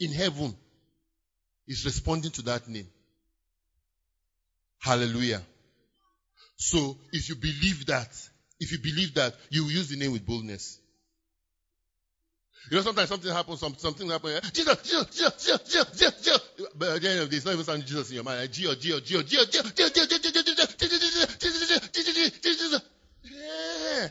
[0.00, 0.56] in heaven
[1.68, 2.88] is responding to that name.
[4.80, 5.42] Hallelujah.
[6.56, 8.08] So if you believe that,
[8.58, 10.78] if you believe that, you will use the name with boldness.
[12.70, 14.50] You know, sometimes something happens, some, something happens.
[14.52, 16.40] Jesus, Jesus, Jesus, Jesus, Jesus, Jesus, Jesus.
[16.74, 18.50] But again, there's not even sounding Jesus in your mind.
[18.52, 20.42] Geo, Geo, Geo, Geo, Geo, Geo, Geo, Geo, Geo,
[21.92, 22.78] Geo, Geo,
[23.24, 24.08] Yeah.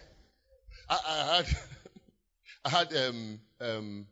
[0.90, 1.46] I, I had,
[2.66, 4.08] I had um um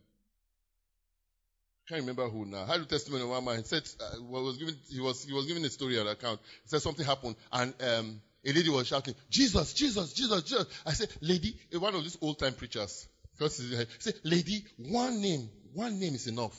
[1.89, 2.63] can't remember who now.
[2.63, 3.57] I had a testimony of one man.
[3.57, 6.39] He said, uh, was given, he was, he was giving a story on account.
[6.61, 10.65] He said something happened and, um, a lady was shouting, Jesus, Jesus, Jesus, Jesus.
[10.85, 13.07] I said, lady, one of these old time preachers.
[13.39, 16.57] Because he said, lady, one name, one name is enough.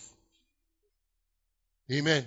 [1.93, 2.27] Amen.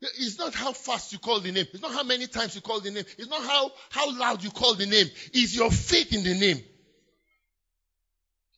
[0.00, 1.66] It's not how fast you call the name.
[1.72, 3.04] It's not how many times you call the name.
[3.18, 5.06] It's not how, how loud you call the name.
[5.34, 6.62] It's your faith in the name.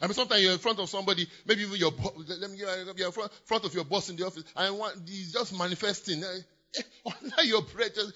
[0.01, 1.91] I mean, sometimes you're in front of somebody, maybe even your,
[2.29, 5.59] let me, you're in front of your boss in the office, and one, he's just
[5.59, 6.23] manifesting.
[6.23, 6.83] Eh,
[7.21, 8.13] under your breath, just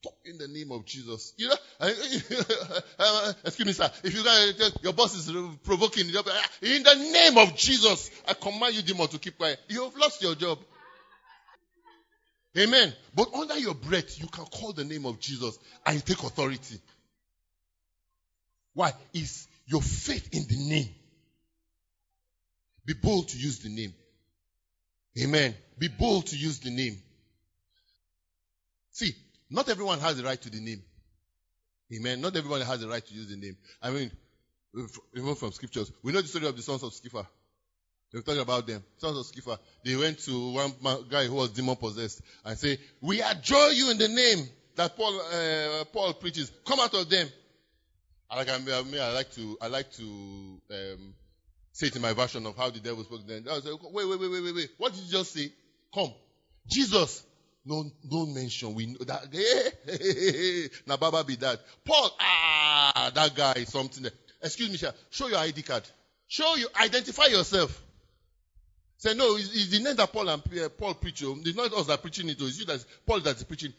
[0.00, 1.34] stop in the name of Jesus.
[1.36, 1.56] You know,
[3.44, 3.90] excuse me, sir.
[4.04, 4.22] If you
[4.82, 5.30] your boss is
[5.64, 6.06] provoking,
[6.62, 9.58] in the name of Jesus, I command you, demon, to keep quiet.
[9.68, 10.58] You have lost your job.
[12.56, 12.92] Amen.
[13.14, 16.80] But under your breath, you can call the name of Jesus and take authority.
[18.74, 18.92] Why?
[19.12, 20.88] Is your faith in the name.
[22.86, 23.92] Be bold to use the name.
[25.22, 25.54] Amen.
[25.78, 26.96] Be bold to use the name.
[28.92, 29.14] See,
[29.50, 30.82] not everyone has the right to the name.
[31.94, 32.20] Amen.
[32.20, 33.56] Not everyone has the right to use the name.
[33.80, 34.10] I mean,
[35.14, 37.26] even from scriptures, we know the story of the sons of Sceva.
[38.12, 38.82] We're talking about them.
[38.98, 39.58] Sons of Sceva.
[39.84, 40.72] They went to one
[41.10, 45.20] guy who was demon possessed and say, "We adjure you in the name that Paul
[45.20, 46.50] uh, Paul preaches.
[46.66, 47.28] Come out of them."
[48.30, 50.02] I like, I, like to, I like to
[50.70, 51.14] um,
[51.72, 53.46] say it in my version of how the devil spoke then.
[53.50, 54.70] I was like, wait, wait, wait, wait, wait.
[54.76, 55.50] What did you just say?
[55.94, 56.12] Come.
[56.66, 57.24] Jesus.
[57.64, 58.74] No, don't mention.
[58.74, 59.26] We know that.
[59.86, 61.60] Hey, now Baba be that.
[61.84, 62.10] Paul.
[62.20, 64.04] Ah, that guy is something.
[64.04, 65.82] That, excuse me, sir, show your ID card.
[66.28, 67.82] Show you, identify yourself.
[68.98, 71.22] Say, no, it's, it's the name that Paul and uh, Paul preach.
[71.24, 71.36] oh.
[71.40, 72.38] It's not us that preaching it.
[72.40, 72.46] oh.
[72.46, 73.72] It's you that's Paul that's preaching.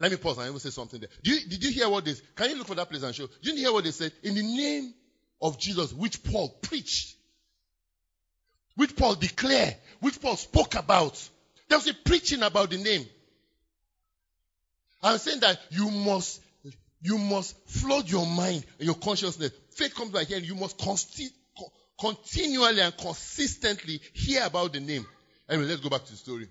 [0.00, 1.10] Let me pause and I will say something there.
[1.22, 2.20] You, did you hear what this?
[2.34, 3.28] Can you look for that place and show?
[3.42, 4.12] Did you hear what they said?
[4.24, 4.92] In the name
[5.40, 7.14] of Jesus, which Paul preached,
[8.74, 11.16] which Paul declared, which Paul spoke about.
[11.72, 13.06] There was a preaching about the name.
[15.02, 16.42] I'm saying that you must,
[17.00, 19.52] you must flood your mind and your consciousness.
[19.70, 20.44] Faith comes by hearing.
[20.44, 25.06] You must consti- co- continually and consistently hear about the name.
[25.48, 26.46] Anyway, let's go back to the story.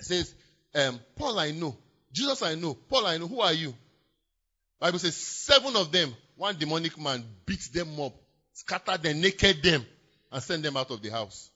[0.00, 0.34] It says,
[0.74, 1.76] um, Paul I know,
[2.12, 3.28] Jesus I know, Paul I know.
[3.28, 3.72] Who are you?
[4.80, 8.14] Bible says seven of them, one demonic man beat them up,
[8.52, 9.86] scattered them, naked them,
[10.32, 11.52] and sent them out of the house.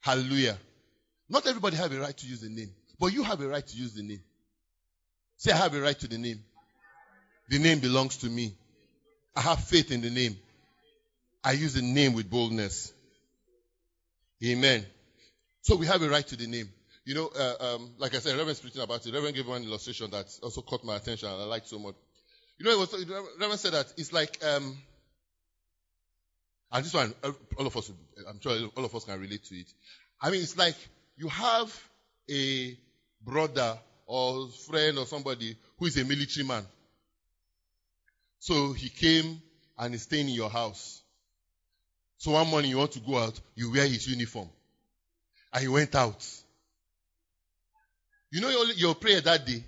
[0.00, 0.58] Hallelujah.
[1.28, 3.76] Not everybody have a right to use the name, but you have a right to
[3.76, 4.22] use the name.
[5.36, 6.42] Say, I have a right to the name.
[7.48, 8.54] The name belongs to me.
[9.36, 10.36] I have faith in the name.
[11.44, 12.92] I use the name with boldness.
[14.44, 14.84] Amen.
[15.62, 16.68] So we have a right to the name.
[17.04, 19.14] You know, uh, um, like I said, Reverend speaking about it.
[19.14, 21.94] Reverend gave one illustration that also caught my attention and I liked so much.
[22.58, 22.92] You know, was,
[23.38, 24.76] Reverend said that it's like, um,
[26.70, 27.14] and this one,
[27.56, 27.90] all of us,
[28.28, 29.66] I'm sure all of us can relate to it.
[30.20, 30.76] I mean, it's like
[31.18, 31.74] you have
[32.30, 32.78] a
[33.20, 33.76] brother
[34.06, 36.64] or friend or somebody who is a military man.
[38.38, 39.42] So he came
[39.76, 41.02] and is staying in your house.
[42.18, 44.48] So one morning you want to go out, you wear his uniform.
[45.52, 46.24] And he went out.
[48.30, 49.64] You know your, your prayer that day?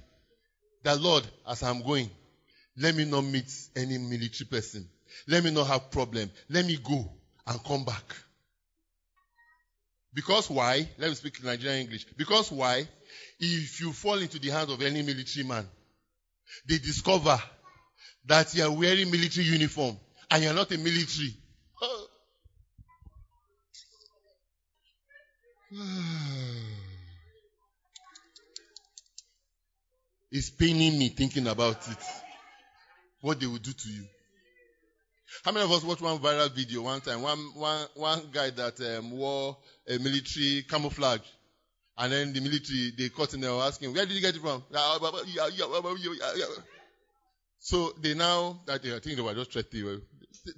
[0.85, 2.11] That Lord, as I'm going,
[2.77, 4.89] let me not meet any military person.
[5.27, 6.31] Let me not have problem.
[6.49, 7.11] Let me go
[7.47, 8.15] and come back.
[10.13, 10.89] Because why?
[10.99, 12.07] Let me speak in Nigerian English.
[12.17, 12.89] Because why?
[13.39, 15.69] If you fall into the hands of any military man,
[16.69, 17.41] they discover
[18.27, 19.97] that you are wearing military uniform
[20.31, 21.35] and you are not a military.
[30.33, 31.99] it's paining me thinking about it.
[33.21, 34.05] What they will do to you.
[35.45, 37.23] How many of us watched one viral video one time?
[37.23, 39.57] One, one, one guy that um, wore
[39.89, 41.21] a military camouflage.
[41.97, 44.41] And then the military, they caught him, they were asking, where did you get it
[44.41, 44.63] from?
[47.59, 50.01] So they now, that they, I think they were just threatening.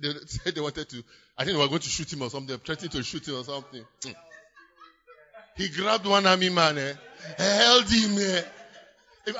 [0.00, 1.02] They said they wanted to,
[1.36, 3.44] I think they were going to shoot him or something, threatening to shoot him or
[3.44, 3.84] something.
[5.56, 6.94] He grabbed one army man, eh,
[7.36, 8.16] held him.
[8.18, 8.42] Eh.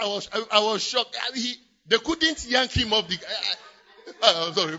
[0.01, 1.17] I was, I, I was shocked.
[1.35, 1.55] He,
[1.87, 3.15] they couldn't yank him off the.
[3.15, 3.55] I,
[4.23, 4.79] am sorry.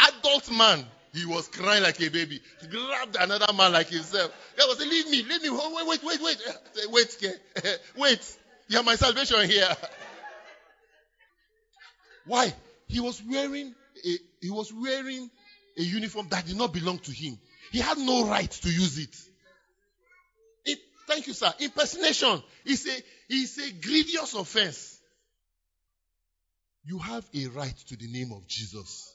[0.00, 0.84] Adult man.
[1.14, 2.40] He was crying like a baby.
[2.60, 4.30] He grabbed another man like himself.
[4.56, 5.50] He was saying, leave me, leave me.
[5.50, 6.38] Wait, wait, wait, wait.
[6.90, 8.36] Wait, wait.
[8.68, 9.68] You have my salvation here.
[12.26, 12.52] Why?
[12.86, 13.74] He was wearing
[14.04, 15.30] a, he was wearing
[15.76, 17.38] a uniform that did not belong to him.
[17.72, 19.16] He had no right to use it.
[20.66, 21.52] it thank you, sir.
[21.60, 24.97] Impersonation is a, is a grievous offense.
[26.88, 29.14] You have a right to the name of Jesus.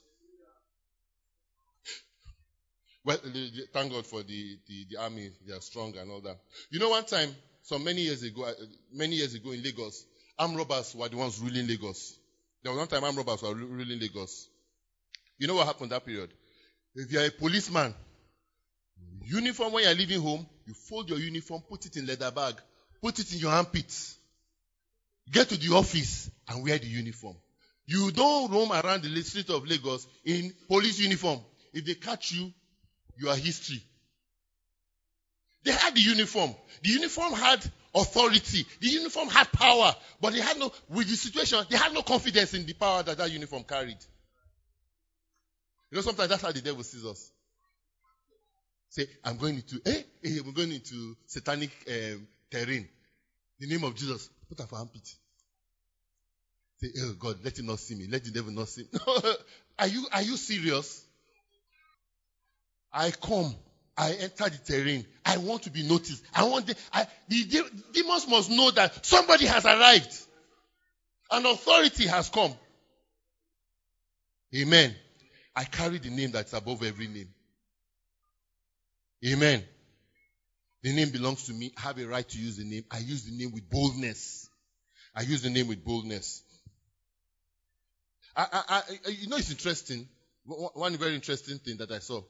[3.04, 3.18] Well,
[3.74, 5.32] thank God for the, the, the, army.
[5.48, 6.38] They are strong and all that.
[6.70, 8.54] You know, one time, so many years ago, uh,
[8.94, 10.06] many years ago in Lagos,
[10.38, 12.16] armed robbers were the ones ruling Lagos.
[12.62, 14.48] There was one time armed robbers were ruling Lagos.
[15.40, 16.30] You know what happened that period?
[16.94, 17.96] If you are a policeman,
[19.26, 22.54] uniform when you are leaving home, you fold your uniform, put it in leather bag,
[23.02, 24.16] put it in your armpits.
[25.32, 27.36] Get to the office and wear the uniform.
[27.86, 31.40] You don't roam around the street of Lagos in police uniform.
[31.74, 32.52] If they catch you,
[33.18, 33.82] you are history.
[35.64, 36.56] They had the uniform.
[36.82, 37.64] The uniform had
[37.96, 38.66] authority.
[38.80, 39.96] The uniform had power.
[40.22, 43.18] But they had no, with the situation, they had no confidence in the power that
[43.18, 43.98] that uniform carried.
[45.92, 47.32] You know, sometimes that's how the devil sees us.
[48.90, 52.88] Say, I'm going into, eh, eh we're going into satanic um, terrain.
[53.60, 54.30] The name of Jesus.
[54.50, 55.08] Put up for armpit.
[56.84, 58.08] Say, oh God, let him not see me.
[58.10, 59.00] Let the devil not see me.
[59.80, 61.06] are you, are you serious?
[62.92, 63.56] I come.
[63.96, 65.06] I enter the terrain.
[65.26, 66.26] I want to be noticed.
[66.36, 70.14] I want the, I, the, the demons must know that somebody has arrived.
[71.32, 72.54] An authority has come.
[74.54, 74.94] Amen.
[75.56, 77.30] I carry the name that's above every name.
[79.26, 79.64] Amen.
[80.82, 81.72] The name belongs to me.
[81.78, 82.84] I have a right to use the name.
[82.92, 84.50] I use the name with boldness.
[85.16, 86.44] I use the name with boldness.
[88.36, 90.08] I, I, you know, it's interesting.
[90.46, 92.22] One very interesting thing that I saw.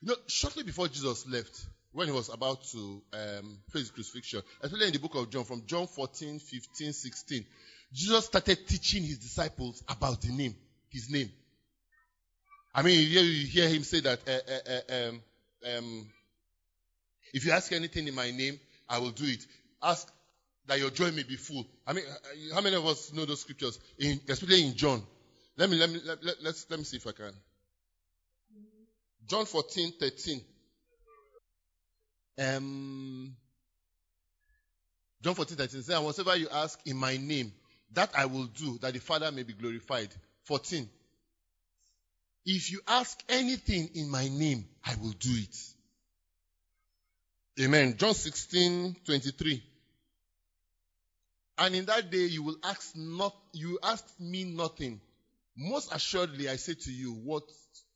[0.00, 4.86] You know, shortly before Jesus left, when he was about to um, face crucifixion, especially
[4.86, 7.44] in the book of John, from John 14, 15, 16,
[7.92, 10.54] Jesus started teaching his disciples about the name.
[10.90, 11.30] his name.
[12.74, 15.22] I mean, you hear, him say that, uh, uh, uh, um,
[15.76, 16.06] um,
[17.34, 19.46] if you ask anything in my name, I will do it.
[19.82, 20.10] Ask
[20.66, 21.66] that your joy may be full.
[21.86, 23.78] I mean, uh, how many of us know those scriptures?
[23.98, 25.02] In, especially in John.
[25.62, 27.32] Let me, let me, let, let, let's, let me see if I can.
[29.28, 30.40] John 14, 13.
[32.36, 33.36] Um,
[35.22, 37.52] John 14, 13 says, whatever you ask in my name,
[37.92, 40.08] that I will do, that the Father may be glorified.
[40.46, 40.88] 14.
[42.44, 45.56] If you ask anything in my name, I will do it.
[47.60, 47.94] Amen.
[47.98, 49.62] John 16, 23.
[51.58, 55.00] And in that day you will ask not, you ask me nothing.
[55.56, 57.44] Most assuredly I say to you, what,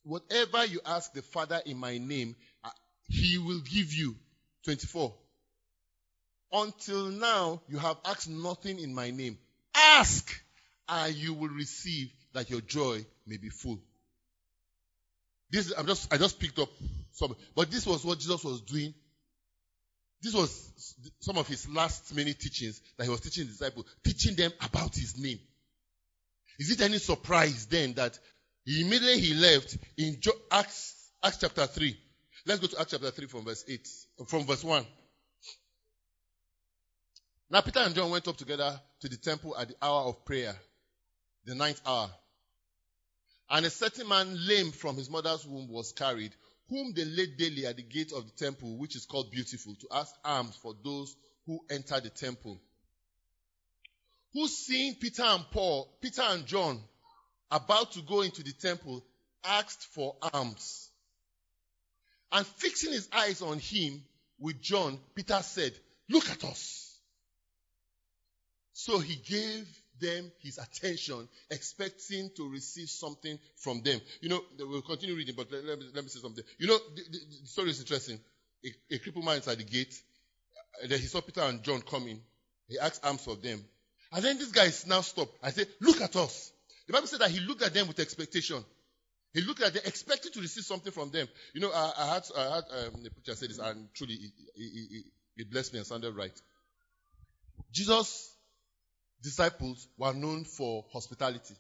[0.03, 2.71] whatever you ask the Father in my name, uh,
[3.09, 4.17] he will give you.
[4.67, 5.15] 24.
[6.53, 9.39] Until now you have asked nothing in my name.
[9.75, 10.43] Ask
[10.89, 13.79] and you will receive that your joy may be full.
[15.51, 16.69] This I'm just I just picked up
[17.13, 18.93] some, but this was what Jesus was doing.
[20.21, 24.35] This was some of his last many teachings that he was teaching the disciples, teaching
[24.35, 25.39] them about his name.
[26.59, 28.19] Is it any surprise then that
[28.67, 30.19] immediately he left in
[30.51, 31.97] Acts, Acts chapter 3?
[32.47, 33.89] Let's go to Acts chapter 3 from verse 8,
[34.29, 34.87] from verse 1.
[37.51, 40.57] Now Peter and John went up together to the temple at the hour of prayer,
[41.45, 42.11] the ninth hour.
[43.49, 46.35] And a certain man lame from his mother's womb was carried,
[46.69, 49.89] whom they laid daily at the gate of the temple, which is called Beautiful, to
[49.93, 51.15] ask alms for those
[51.47, 52.61] who enter the temple.
[54.37, 56.79] Who seeing Peter and Paul, Peter and John,
[57.51, 59.03] about to go into the temple,
[59.43, 60.91] asked for alms.
[62.31, 64.05] And fixing his eyes on him
[64.39, 65.73] with John, Peter said,
[66.11, 66.99] Look at us.
[68.75, 69.67] So he gave
[70.03, 73.99] them his attention, expecting to receive something from them.
[74.21, 76.45] You know, we'll continue reading, but let, let, me, let me, say something.
[76.59, 78.21] You know, the, the, the story is interesting.
[78.67, 79.99] A, a crippled man is at the gate.
[80.87, 82.21] Then he saw Peter and John coming.
[82.69, 83.65] He asked alms of them.
[84.13, 85.37] And then this guy is now stopped.
[85.43, 86.53] I said, look at us.
[86.87, 88.65] The Bible said that he looked at them with expectation.
[89.33, 91.29] He looked at them, expecting to receive something from them.
[91.53, 94.33] You know, I, I had, I had um, the preacher say this, and truly, it,
[94.55, 95.05] it, it,
[95.37, 96.33] it blessed me and sounded right.
[97.73, 98.35] Jesus
[99.23, 101.55] disciples were known for hospitality,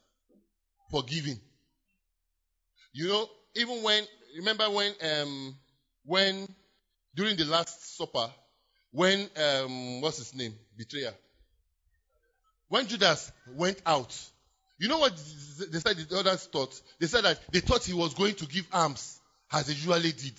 [0.90, 1.38] for giving.
[2.92, 4.04] You know, even when,
[4.36, 5.56] remember when, um,
[6.04, 6.48] when,
[7.14, 8.30] during the Last Supper,
[8.92, 10.54] when, um, what's his name?
[10.76, 11.12] Betrayer.
[12.68, 14.14] When Judas went out,
[14.78, 16.80] you know what they said the others thought?
[16.98, 19.20] They said that they thought he was going to give alms
[19.52, 20.38] as he usually did.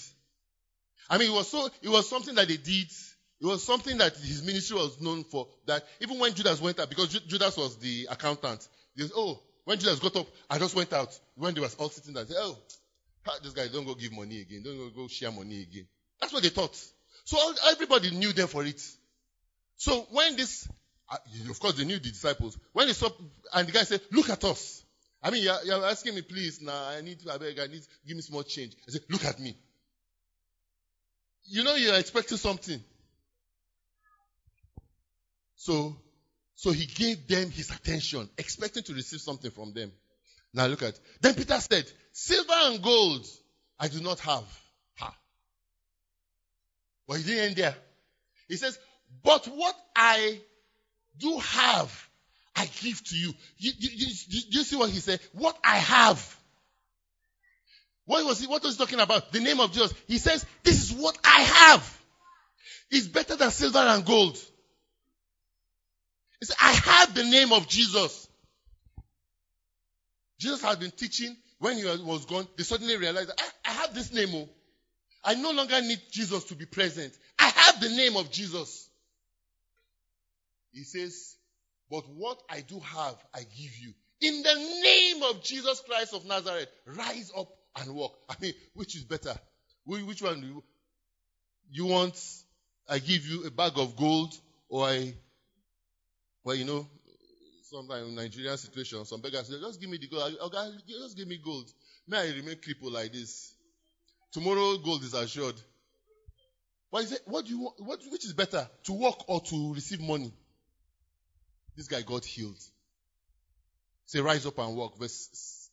[1.10, 2.92] I mean, it was so, it was something that they did
[3.40, 5.48] it was something that his ministry was known for.
[5.68, 9.78] That even when Judas went out, because Judas was the accountant, he said, oh, when
[9.78, 11.18] Judas got up, I just went out.
[11.36, 12.58] When they was all sitting there, said, oh,
[13.28, 14.64] ah, this guy don't go give money again.
[14.64, 15.88] Don't go share money again.
[16.20, 16.76] That's what they thought.
[17.26, 17.38] So
[17.70, 18.82] everybody knew them for it.
[19.76, 20.68] So when this,
[21.50, 22.58] of course they knew the disciples.
[22.74, 23.10] When they saw,
[23.54, 24.84] and the guy said, look at us.
[25.22, 28.16] I mean, you're, you're asking me, please, now I need, I beg, I need, give
[28.16, 28.76] me small change.
[28.88, 29.58] I said, look at me.
[31.46, 32.84] You know you're expecting something.
[35.56, 35.96] So,
[36.56, 39.92] so he gave them his attention, expecting to receive something from them.
[40.54, 43.26] Now look at, then Peter said, silver and gold
[43.80, 44.44] I do not have.
[44.98, 45.16] Ha.
[47.08, 47.76] But he didn't end there.
[48.48, 48.78] He says,
[49.24, 50.40] but what I
[51.20, 52.10] do have,
[52.56, 53.34] I give to you.
[53.58, 54.42] You, you, you.
[54.50, 55.20] you, see what he said?
[55.34, 56.38] What I have.
[58.06, 59.32] What was he, what was he talking about?
[59.32, 59.94] The name of Jesus.
[60.08, 62.02] He says, this is what I have.
[62.90, 64.38] It's better than silver and gold.
[66.40, 68.28] He said, I have the name of Jesus.
[70.40, 72.48] Jesus had been teaching when he was gone.
[72.56, 74.30] They suddenly realized, I, I have this name.
[74.34, 74.50] Oh.
[75.24, 77.14] I no longer need Jesus to be present.
[77.40, 78.87] I have the name of Jesus.
[80.78, 81.36] He says,
[81.90, 83.94] but what I do have, I give you.
[84.22, 87.50] In the name of Jesus Christ of Nazareth, rise up
[87.80, 88.18] and walk.
[88.30, 89.36] I mean, which is better?
[89.86, 90.64] Which one do you,
[91.72, 92.20] you want?
[92.90, 94.34] I give you a bag of gold
[94.70, 95.14] or I
[96.48, 96.88] well, you know,
[97.64, 100.34] sometimes in uh, Nigerian situation, some beggars say, just give me the gold.
[100.44, 101.70] Okay, just give me gold.
[102.08, 103.54] May I remain crippled like this?
[104.32, 105.56] Tomorrow gold is assured.
[106.90, 107.82] But he said, what do you want?
[107.82, 110.32] What, which is better, to work or to receive money?
[111.78, 112.60] This guy got healed.
[114.06, 114.98] Say, rise up and walk.
[114.98, 115.70] Verse,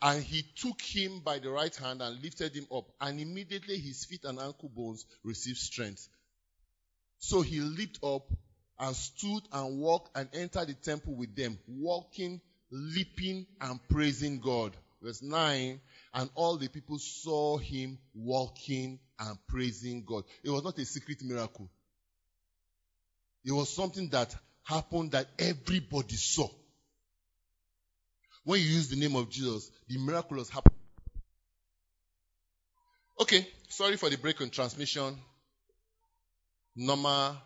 [0.00, 4.04] and he took him by the right hand and lifted him up, and immediately his
[4.04, 6.08] feet and ankle bones received strength.
[7.18, 8.30] So he leaped up
[8.78, 14.76] and stood and walked and entered the temple with them, walking leaping and praising God.
[15.00, 15.80] Verse 9,
[16.14, 20.24] and all the people saw him walking and praising God.
[20.42, 21.68] It was not a secret miracle.
[23.44, 26.48] It was something that happened that everybody saw.
[28.44, 30.72] When you use the name of Jesus, the miraculous happen.
[33.20, 35.16] Okay, sorry for the break in transmission.
[36.76, 37.36] Normal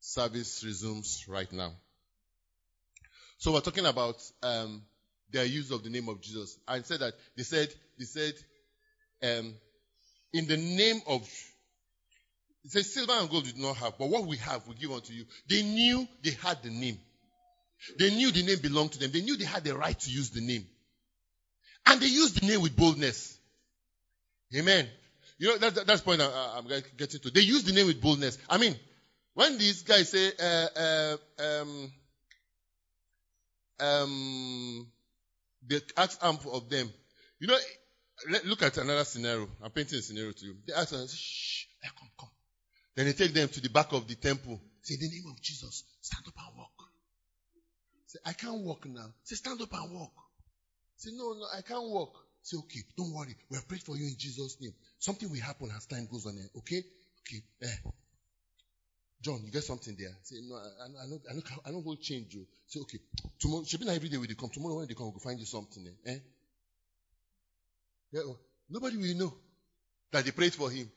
[0.00, 1.72] service resumes right now.
[3.38, 4.82] So we're talking about um,
[5.32, 6.58] their use of the name of Jesus.
[6.68, 8.34] I said that they said they said
[9.22, 9.54] um,
[10.32, 11.26] in the name of
[12.64, 14.90] it says silver and gold we do not have, but what we have we give
[14.90, 15.24] unto you.
[15.48, 16.98] They knew they had the name.
[17.98, 19.10] They knew the name belonged to them.
[19.10, 20.66] They knew they had the right to use the name.
[21.86, 23.38] And they used the name with boldness.
[24.54, 24.86] Amen.
[25.38, 26.66] You know, that, that, that's the point I, am
[26.98, 27.30] getting to.
[27.30, 28.36] They used the name with boldness.
[28.48, 28.76] I mean,
[29.32, 31.92] when these guys say, uh, uh, um,
[33.80, 34.86] um,
[35.66, 36.92] they ask of them,
[37.38, 37.56] you know,
[38.44, 39.48] look at another scenario.
[39.62, 40.56] I'm painting a scenario to you.
[40.66, 42.28] They ask them, shh, come, come.
[42.96, 44.60] Then they take them to the back of the temple.
[44.82, 46.70] Say, in the name of Jesus, stand up and walk.
[48.06, 49.14] Say, I can't walk now.
[49.22, 50.12] Say, stand up and walk.
[50.96, 52.14] Say, no, no, I can't walk.
[52.42, 53.36] Say, okay, don't worry.
[53.50, 54.72] We have prayed for you in Jesus' name.
[54.98, 56.36] Something will happen as time goes on.
[56.58, 56.82] Okay?
[57.22, 57.42] Okay.
[57.62, 57.90] Eh.
[59.22, 60.16] John, you get something there.
[60.22, 62.46] Say, no, I, I, know, I know, I know hold change you.
[62.66, 62.98] Say, okay,
[63.38, 64.48] tomorrow, not every day when they come.
[64.48, 65.86] Tomorrow when they come, we'll find you something.
[66.06, 66.10] Eh?
[66.10, 66.18] eh?
[68.12, 68.38] Yeah, oh,
[68.68, 69.34] nobody will know
[70.10, 70.90] that they prayed for him.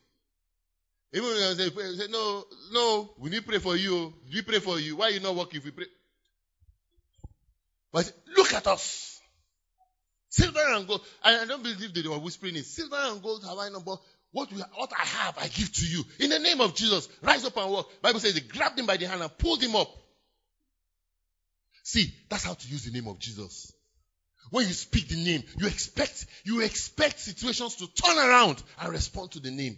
[1.14, 4.14] Even when I say, say, no, no, we need pray for you.
[4.34, 4.96] We pray for you.
[4.96, 5.86] Why you not working if we pray?
[7.92, 9.20] But look at us.
[10.30, 11.02] Silver and gold.
[11.24, 12.66] I don't believe they were whispering it.
[12.66, 14.00] Silver and gold have I not, but
[14.32, 16.04] what, we, what I have, I give to you.
[16.20, 17.92] In the name of Jesus, rise up and walk.
[18.02, 19.88] Bible says they grabbed him by the hand and pulled him up.
[21.84, 23.72] See, that's how to use the name of Jesus.
[24.50, 29.32] When you speak the name, you expect, you expect situations to turn around and respond
[29.34, 29.78] to the name.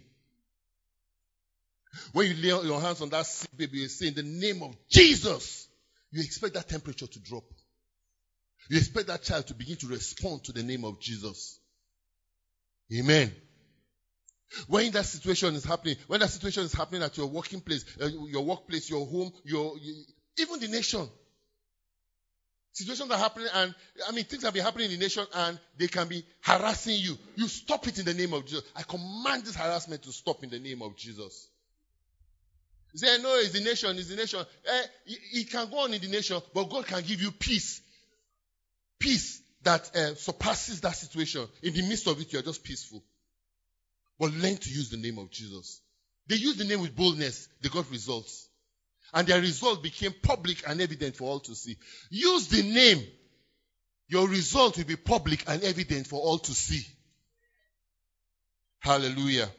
[2.12, 4.76] When you lay your hands on that sick baby, you say in the name of
[4.88, 5.68] Jesus,
[6.10, 7.44] you expect that temperature to drop.
[8.68, 11.58] You expect that child to begin to respond to the name of Jesus.
[12.92, 13.32] Amen.
[14.68, 18.06] When that situation is happening, when that situation is happening at your working place, uh,
[18.06, 20.04] your workplace, your home, your, you,
[20.38, 21.08] even the nation.
[22.72, 23.74] Situations are happening and,
[24.06, 27.16] I mean, things have been happening in the nation and they can be harassing you.
[27.34, 28.64] You stop it in the name of Jesus.
[28.76, 31.48] I command this harassment to stop in the name of Jesus.
[32.96, 34.40] Say, no, it's the nation, it's the nation.
[34.40, 37.82] Eh, it, it can go on in the nation, but God can give you peace.
[38.98, 41.46] Peace that uh, surpasses that situation.
[41.62, 43.04] In the midst of it, you're just peaceful.
[44.18, 45.82] But learn to use the name of Jesus.
[46.26, 47.48] They used the name with boldness.
[47.60, 48.48] They got results.
[49.12, 51.76] And their result became public and evident for all to see.
[52.08, 53.06] Use the name.
[54.08, 56.86] Your result will be public and evident for all to see.
[58.80, 59.50] Hallelujah.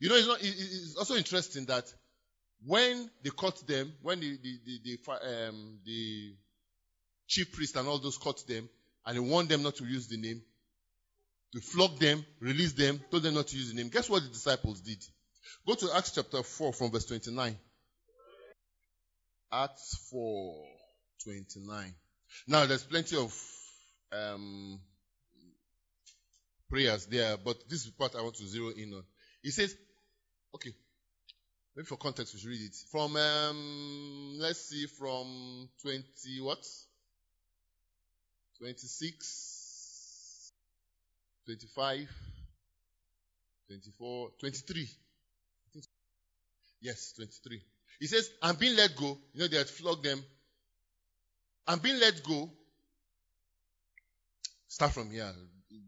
[0.00, 1.92] You know, it's, not, it's also interesting that
[2.64, 6.34] when they caught them, when the, the, the, the, um, the
[7.26, 8.68] chief priest and all those caught them,
[9.06, 10.42] and they warned them not to use the name,
[11.52, 13.88] to flog them, release them, told them not to use the name.
[13.88, 15.02] Guess what the disciples did?
[15.66, 17.56] Go to Acts chapter 4 from verse 29.
[19.52, 20.64] Acts 4,
[21.24, 21.94] 29.
[22.46, 23.34] Now there's plenty of
[24.12, 24.78] um,
[26.68, 29.04] prayers there, but this is part I want to zero in on.
[29.42, 29.74] He says,
[30.54, 30.74] okay,
[31.76, 32.74] maybe for context we should read it.
[32.90, 36.66] From, um, let's see, from 20 what?
[38.58, 40.52] 26
[41.48, 42.06] 25,
[43.68, 44.88] 24, 23.
[46.82, 47.62] Yes, 23.
[48.00, 49.18] He says, I'm being let go.
[49.32, 50.22] You know, they had flogged them.
[51.66, 52.50] I'm being let go.
[54.68, 55.32] Start from here.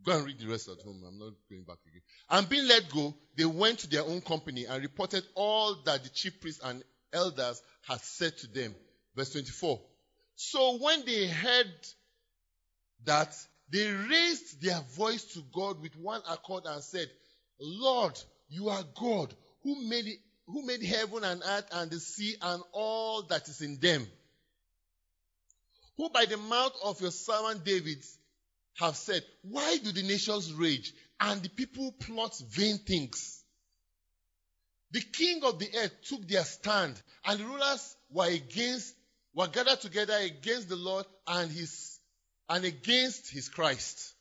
[0.04, 1.02] Go and read the rest at home.
[1.06, 2.02] I'm not going back again.
[2.28, 3.14] I'm being let go.
[3.36, 6.82] They went to their own company and reported all that the chief priests and
[7.12, 8.74] elders had said to them.
[9.16, 9.80] Verse 24.
[10.36, 11.72] So when they heard
[13.04, 13.34] that,
[13.70, 17.08] they raised their voice to God with one accord and said,
[17.60, 18.18] Lord,
[18.48, 20.06] you are God who made,
[20.46, 24.06] who made heaven and earth and the sea and all that is in them.
[25.96, 28.02] Who by the mouth of your servant David
[28.78, 33.42] have said, Why do the nations rage and the people plot vain things?
[34.92, 38.94] The king of the earth took their stand, and the rulers were against,
[39.34, 41.98] were gathered together against the Lord and his
[42.48, 44.14] and against his Christ.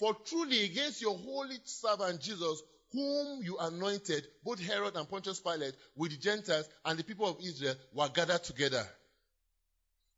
[0.00, 5.74] For truly against your holy servant Jesus, whom you anointed, both Herod and Pontius Pilate,
[5.94, 8.84] with the Gentiles and the people of Israel, were gathered together.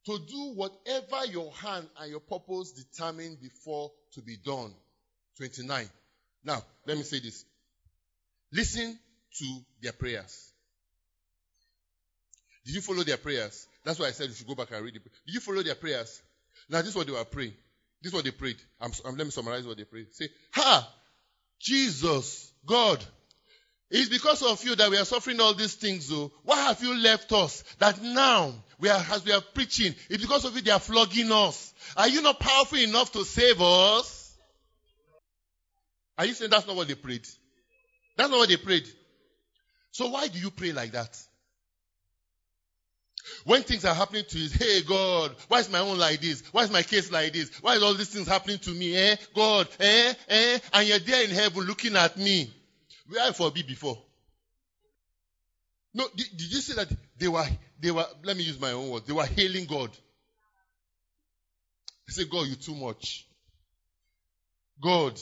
[0.07, 4.75] To do whatever your hand and your purpose determined before to be done.
[5.39, 5.89] 29.
[6.45, 7.45] Now, let me say this.
[8.53, 8.99] Listen
[9.39, 10.53] to their prayers.
[12.65, 13.67] Did you follow their prayers?
[13.85, 15.03] That's why I said you should go back and read it.
[15.03, 16.23] Did you follow their prayers?
[16.69, 17.55] Now, this is what they were praying.
[18.03, 18.57] This is what they prayed.
[18.81, 20.15] I'm, I'm, let me summarize what they prayed.
[20.15, 20.95] Say, Ha!
[21.61, 23.03] Jesus, God,
[23.97, 26.33] it's because of you that we are suffering all these things, though.
[26.43, 27.63] Why have you left us?
[27.79, 31.31] That now, we are, as we are preaching, it's because of you they are flogging
[31.31, 31.73] us.
[31.97, 34.37] Are you not powerful enough to save us?
[36.19, 37.25] Are you saying that's not what they prayed?
[38.17, 38.89] That's not what they prayed.
[39.93, 41.17] So why do you pray like that?
[43.45, 46.43] When things are happening to you, hey God, why is my own like this?
[46.51, 47.49] Why is my case like this?
[47.63, 48.97] Why is all these things happening to me?
[48.97, 49.15] Eh?
[49.37, 50.15] God, eh?
[50.29, 50.59] Eh?
[50.73, 52.53] And you're there in heaven looking at me.
[53.07, 53.99] Where I for be before?
[55.93, 56.89] No, did, did you see that
[57.19, 57.47] they were,
[57.81, 59.91] they were, let me use my own words, they were hailing God.
[62.07, 63.27] They say, God, you too much.
[64.83, 65.19] God,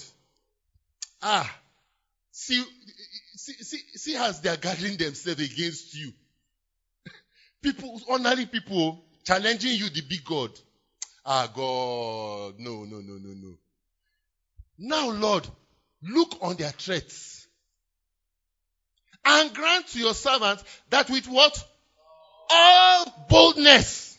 [1.20, 1.58] ah,
[2.30, 2.64] see,
[3.36, 6.10] see, see, see as they are gathering themselves against you.
[7.62, 10.50] People, ordinary people, challenging you, the big God.
[11.24, 13.54] Ah, God, no, no, no, no, no.
[14.78, 15.46] Now, Lord,
[16.02, 17.31] look on their threats
[19.24, 21.64] and grant to your servants that with what?
[22.50, 24.18] All boldness.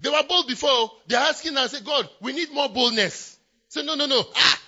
[0.00, 0.92] They were bold before.
[1.06, 3.38] They're asking and say, God, we need more boldness.
[3.68, 4.22] Say, no, no, no.
[4.34, 4.60] Ah!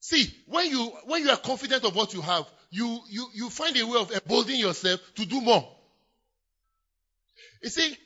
[0.00, 3.76] See, when you, when you are confident of what you have, you, you, you find
[3.76, 5.66] a way of emboldening yourself to do more.
[7.62, 7.96] You see,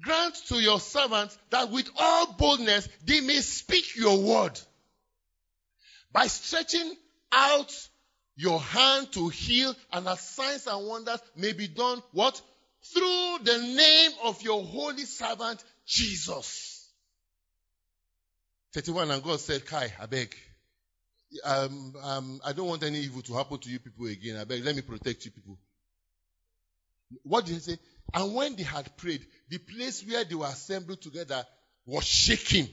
[0.00, 4.58] grant to your servants that with all boldness they may speak your word
[6.12, 6.94] by stretching
[7.32, 7.88] out
[8.38, 12.40] your hand to heal and that signs and wonders may be done what?
[12.94, 16.88] Through the name of your holy servant Jesus.
[18.74, 20.36] 31 and God said, Kai, I beg.
[21.44, 24.36] Um, um, I don't want any evil to happen to you people again.
[24.36, 25.58] I beg, let me protect you people.
[27.24, 27.78] What did he say?
[28.14, 31.44] And when they had prayed, the place where they were assembled together
[31.86, 32.68] was shaking.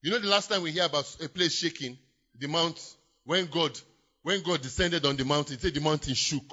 [0.00, 1.98] You know the last time we hear about a place shaking?
[2.38, 2.78] The mount,
[3.24, 3.78] when God,
[4.22, 6.52] when God descended on the mountain, said the mountain shook.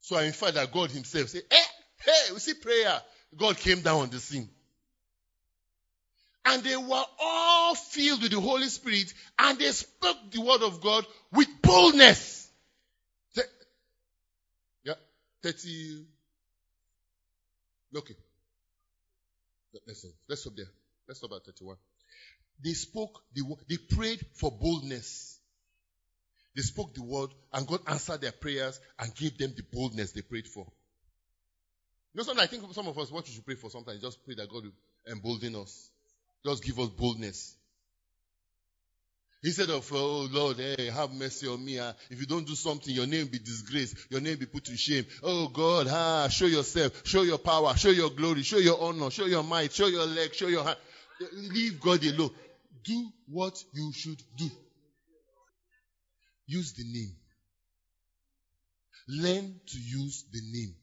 [0.00, 1.62] So I infer that God himself said, hey,
[2.04, 3.00] hey, we see prayer.
[3.36, 4.48] God came down on the scene.
[6.44, 10.80] And they were all filled with the Holy Spirit and they spoke the word of
[10.80, 12.50] God with boldness.
[14.84, 14.94] Yeah,
[15.42, 16.06] 30.
[17.96, 18.14] Okay.
[19.86, 20.66] Let's, let's stop there.
[21.06, 21.76] Let's stop at 31.
[22.64, 25.37] They spoke the they prayed for boldness.
[26.58, 30.22] They spoke the word and God answered their prayers and gave them the boldness they
[30.22, 30.66] prayed for.
[32.12, 34.24] You know, sometimes I think some of us, what you should pray for sometimes, just
[34.24, 34.72] pray that God will
[35.12, 35.88] embolden us.
[36.44, 37.54] Just give us boldness.
[39.44, 41.78] Instead of, oh Lord, hey, have mercy on me.
[41.78, 41.92] Ah.
[42.10, 44.10] If you don't do something, your name be disgraced.
[44.10, 45.06] Your name be put to shame.
[45.22, 47.06] Oh God, ah, show yourself.
[47.06, 47.76] Show your power.
[47.76, 48.42] Show your glory.
[48.42, 49.10] Show your honor.
[49.10, 49.72] Show your might.
[49.72, 50.34] Show your leg.
[50.34, 50.78] Show your hand.
[51.34, 52.30] Leave God alone.
[52.82, 54.50] Do what you should do.
[56.48, 57.14] Use the name.
[59.06, 60.74] Learn to use the name.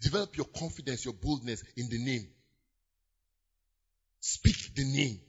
[0.00, 2.28] Develop your confidence, your boldness in the name.
[4.20, 5.20] Speak the name.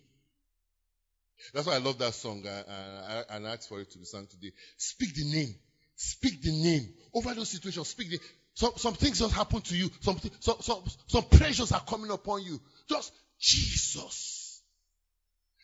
[1.53, 4.51] That's why I love that song and I asked for it to be sung today.
[4.77, 5.55] Speak the name.
[5.95, 6.93] Speak the name.
[7.13, 8.19] Over those situations, speak the
[8.55, 9.89] some, some things just happen to you.
[10.01, 12.59] Some, some, some, some pressures are coming upon you.
[12.87, 14.32] Just Jesus.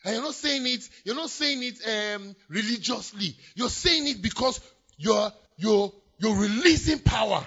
[0.04, 3.36] And you're not saying it, you're not saying it um, religiously.
[3.54, 4.60] You're saying it because
[4.96, 7.46] you're, you're, you're releasing power.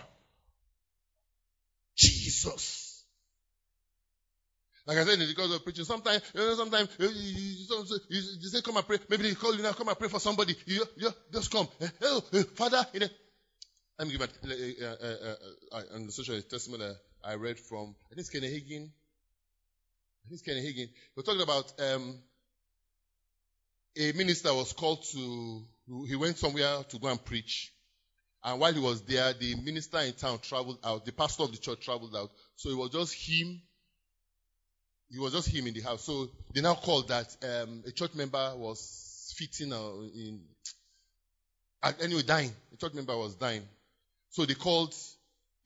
[1.95, 3.03] Jesus.
[4.85, 8.21] Like I said, in the course of preaching, sometimes, you know, sometimes you, you, you,
[8.41, 8.97] you, say, come and pray.
[9.09, 10.55] Maybe they call you now, come and pray for somebody.
[10.65, 11.67] You, you just come.
[12.01, 12.21] Oh,
[12.55, 13.07] Father, you know.
[13.97, 15.35] Let me give a, uh, uh,
[15.77, 16.91] uh, on social testimony
[17.23, 18.89] I read from, I think it's Kenny Hagin.
[18.89, 20.89] I think it's Kenny.
[21.15, 22.19] We're talking about, um,
[23.97, 25.63] a minister was called to,
[26.07, 27.71] he went somewhere to go and preach.
[28.43, 31.05] And while he was there, the minister in town traveled out.
[31.05, 32.31] The pastor of the church traveled out.
[32.55, 33.61] So it was just him
[35.13, 36.03] it was just him in the house.
[36.03, 40.41] So they now called that um, a church member was fitting uh, in,
[42.01, 42.51] anyway, dying.
[42.73, 43.63] A church member was dying.
[44.31, 44.95] So they called,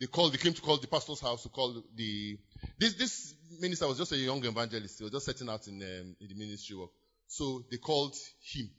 [0.02, 2.38] they called, they came to call the pastor's house to call the,
[2.78, 4.98] this, this minister was just a young evangelist.
[4.98, 6.90] He was just setting out in, um, in the ministry work.
[7.28, 8.70] So they called him.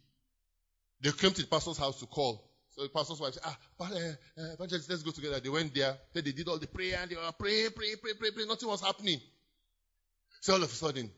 [1.00, 2.44] They came to the pastor's house to call.
[2.70, 3.96] So the pastor's wife said, ah, but, uh,
[4.40, 5.40] uh, evangelist, let's go together.
[5.40, 5.96] They went there.
[6.12, 8.48] Then they did all the prayer and they were praying, praying, praying, praying, praying.
[8.48, 9.20] Nothing was happening.
[10.40, 11.10] So all of a sudden,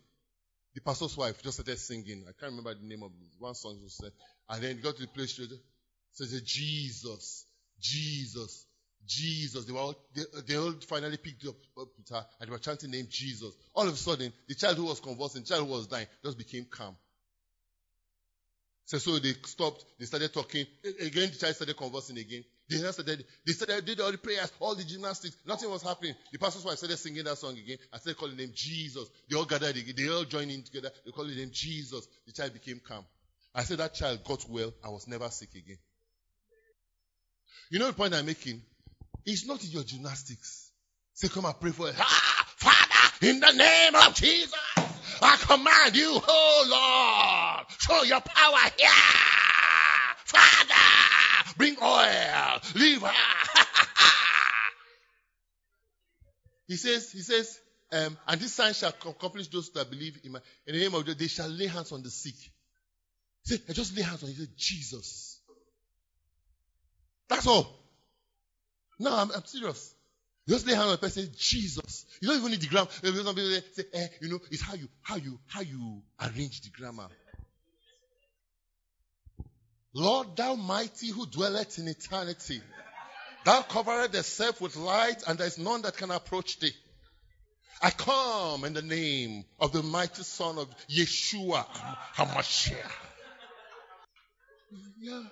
[0.74, 2.24] the pastor's wife just started singing.
[2.28, 4.12] I can't remember the name of one song she said.
[4.48, 5.46] And then got to the place, she
[6.12, 7.46] said, Jesus,
[7.80, 8.66] Jesus,
[9.06, 9.64] Jesus.
[9.64, 12.58] They were all, they, they all finally picked up, up with her and they were
[12.58, 13.52] chanting the name Jesus.
[13.74, 16.38] All of a sudden, the child who was convulsing, the child who was dying, just
[16.38, 16.96] became calm.
[18.90, 20.66] So, so they stopped, they started talking.
[21.00, 22.42] Again, the child started conversing again.
[22.68, 25.36] They started, they started, did all the prayers, all the gymnastics.
[25.46, 26.16] Nothing was happening.
[26.32, 27.78] The pastor's wife started singing that song again.
[27.92, 29.08] I started calling him Jesus.
[29.28, 29.76] They all gathered.
[29.76, 30.90] They all joined in together.
[31.04, 32.04] They called him Jesus.
[32.26, 33.04] The child became calm.
[33.54, 34.74] I said that child got well.
[34.84, 35.78] I was never sick again.
[37.70, 38.60] You know the point I'm making?
[39.24, 40.72] It's not in your gymnastics.
[41.14, 41.94] Say, come and pray for it.
[41.96, 44.52] Ah, Father, in the name of Jesus,
[45.22, 47.49] I command you, oh Lord,
[47.90, 48.88] show your power here.
[50.24, 53.10] Father, bring oil, leave her.
[56.68, 57.58] he says, he says,
[57.92, 61.04] um, and this sign shall accomplish those that believe in, my, in the name of
[61.04, 61.18] God.
[61.18, 62.36] They shall lay hands on the sick.
[63.44, 64.36] Say, I just lay hands on you.
[64.36, 65.40] Say, Jesus.
[67.28, 67.76] That's all.
[68.98, 69.94] No, I'm, I'm serious.
[70.46, 72.06] You just lay hands on a person, Jesus.
[72.20, 72.88] You don't even need the grammar.
[72.92, 77.08] Say, eh, you know, it's how you, how you, how you arrange the grammar.
[79.94, 82.62] Lord, thou mighty who dwelleth in eternity,
[83.44, 86.72] thou coverest thyself with light, and there is none that can approach thee.
[87.82, 91.66] I come in the name of the mighty Son of Yeshua
[92.14, 92.92] HaMashiach.
[95.00, 95.22] Yeah.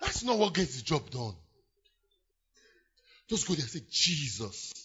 [0.00, 1.34] That's not what gets the job done.
[3.30, 4.83] Just go there and say, Jesus.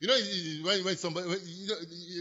[0.00, 1.74] You know, when, when somebody, when, you know,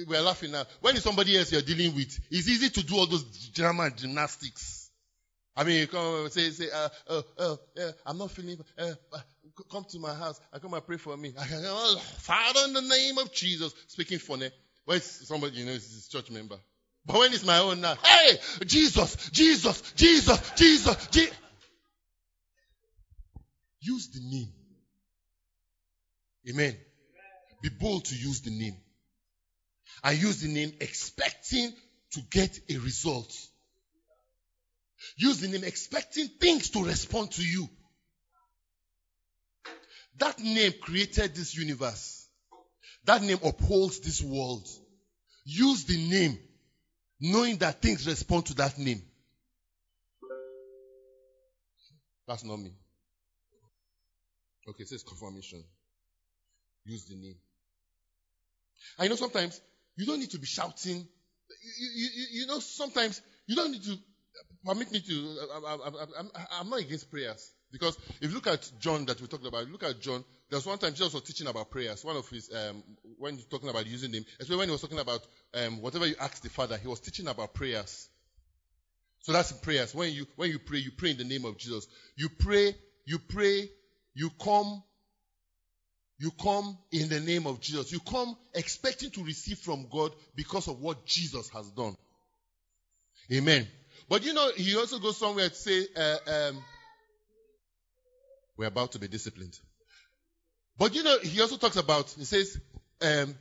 [0.08, 0.66] we're laughing now.
[0.82, 4.92] When it's somebody else you're dealing with, it's easy to do all those drama gymnastics.
[5.56, 9.20] I mean, come say, say, uh, uh, uh, uh, I'm not feeling, uh, uh,
[9.72, 10.40] come to my house.
[10.54, 11.32] I come and pray for me.
[12.18, 14.52] Father, in the name of Jesus, speaking funny.
[14.84, 16.58] When it's somebody, you know, it's a church member.
[17.06, 21.36] But when it's my own now, hey, Jesus, Jesus, Jesus, Jesus, Jesus.
[23.82, 24.52] Use the name.
[26.50, 26.78] Amen.
[27.62, 28.78] Be bold to use the name.
[30.04, 31.74] And use the name expecting
[32.12, 33.36] to get a result.
[35.18, 37.70] Use the name expecting things to respond to you.
[40.18, 42.28] That name created this universe.
[43.06, 44.68] That name upholds this world.
[45.46, 46.38] Use the name
[47.20, 49.02] knowing that things respond to that name.
[52.28, 52.72] That's not me.
[54.68, 55.64] Okay, it says confirmation.
[56.86, 57.36] Use the name.
[58.98, 59.60] I know sometimes
[59.96, 61.08] you don't need to be shouting.
[61.80, 63.98] You, you, you, you know, sometimes you don't need to
[64.66, 65.38] permit me to.
[65.66, 69.68] I, am not against prayers because if you look at John that we talked about,
[69.70, 70.24] look at John.
[70.50, 72.04] There was one time Jesus was teaching about prayers.
[72.04, 72.84] One of his um,
[73.18, 75.22] when he's talking about using them, especially when he was talking about
[75.54, 78.10] um, whatever you ask the Father, he was teaching about prayers.
[79.22, 79.94] So that's prayers.
[79.94, 81.86] When you when you pray, you pray in the name of Jesus.
[82.16, 82.76] You pray,
[83.06, 83.70] you pray
[84.20, 84.84] you come,
[86.20, 87.92] you come in the name of Jesus.
[87.92, 91.96] You come expecting to receive from God because of what Jesus has done.
[93.32, 93.68] Amen.
[94.10, 96.64] But you know, he also goes somewhere to say, uh, um,
[98.58, 99.58] we're about to be disciplined.
[100.78, 102.60] But you know, he also talks about, he says,
[103.02, 103.36] um,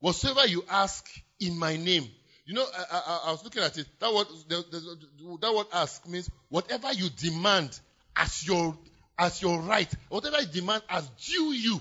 [0.00, 1.06] whatsoever you ask
[1.38, 2.08] in my name.
[2.46, 3.86] You know, I, I, I was looking at it.
[4.00, 7.78] That word, the, the, that word ask means whatever you demand
[8.16, 8.76] as your
[9.20, 11.80] as your right, whatever I demand as due you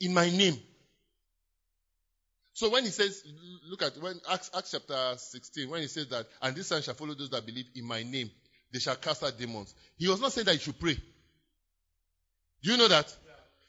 [0.00, 0.56] in my name.
[2.52, 3.22] So when he says,
[3.68, 6.94] look at when Acts, Acts chapter 16, when he says that, and this sign shall
[6.94, 8.30] follow those that believe in my name,
[8.72, 9.74] they shall cast out demons.
[9.96, 10.94] He was not saying that you should pray.
[12.62, 13.14] Do you know that?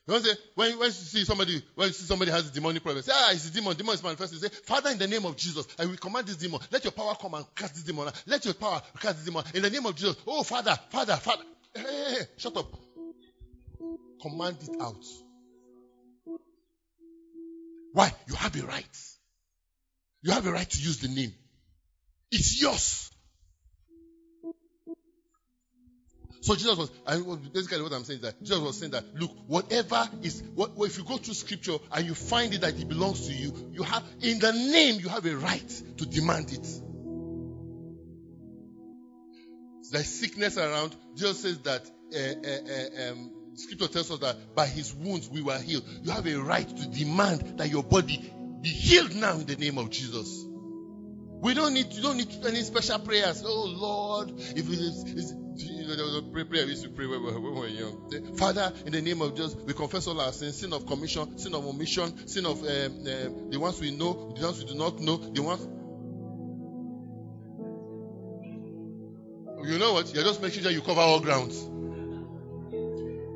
[0.07, 3.03] You say, when, when you see somebody, when you see somebody has a demonic problem,
[3.03, 4.39] say, ah, it's a demon, demon is manifesting.
[4.39, 6.59] Say, Father, in the name of Jesus, I will command this demon.
[6.71, 8.09] Let your power come and cast this demon.
[8.25, 9.43] Let your power cast this demon.
[9.53, 10.15] In the name of Jesus.
[10.25, 11.43] Oh, Father, Father, Father.
[11.73, 12.71] Hey, hey, hey, shut up.
[14.21, 15.05] Command it out.
[17.93, 18.11] Why?
[18.27, 18.97] You have a right.
[20.21, 21.33] You have a right to use the name.
[22.31, 23.09] It's yours.
[26.41, 29.31] So Jesus was, and basically what I'm saying is that Jesus was saying that, look,
[29.47, 33.27] whatever is, what, if you go through scripture and you find it that it belongs
[33.27, 36.81] to you, you have, in the name, you have a right to demand it
[39.91, 40.95] there's sickness around.
[41.15, 45.41] Jesus says that uh, uh, uh, um, Scripture tells us that by His wounds we
[45.41, 45.83] were healed.
[46.03, 48.31] You have a right to demand that your body
[48.61, 50.45] be healed now in the name of Jesus.
[51.41, 53.43] We don't need you don't need any special prayers.
[53.45, 56.89] Oh Lord, if it is, is you know, there was a prayer, we used to
[56.89, 58.35] pray when we were young.
[58.37, 61.53] Father, in the name of Jesus, we confess all our sins: sin of commission, sin
[61.53, 64.99] of omission, sin of um, um, the ones we know, the ones we do not
[64.99, 65.67] know, the ones.
[69.63, 70.13] You know what?
[70.13, 71.59] You're just making sure you cover all grounds.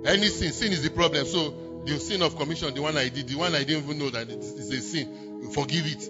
[0.06, 1.26] Any sin, sin is the problem.
[1.26, 4.10] So the sin of commission, the one I did, the one I didn't even know
[4.10, 6.10] that it's, a sin, forgive it.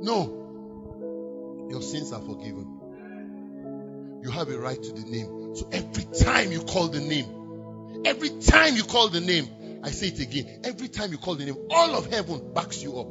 [0.00, 4.20] No, your sins are forgiven.
[4.22, 5.54] You have a right to the name.
[5.54, 9.48] So every time you call the name, every time you call the name,
[9.82, 12.98] I say it again, every time you call the name, all of heaven backs you
[12.98, 13.08] up.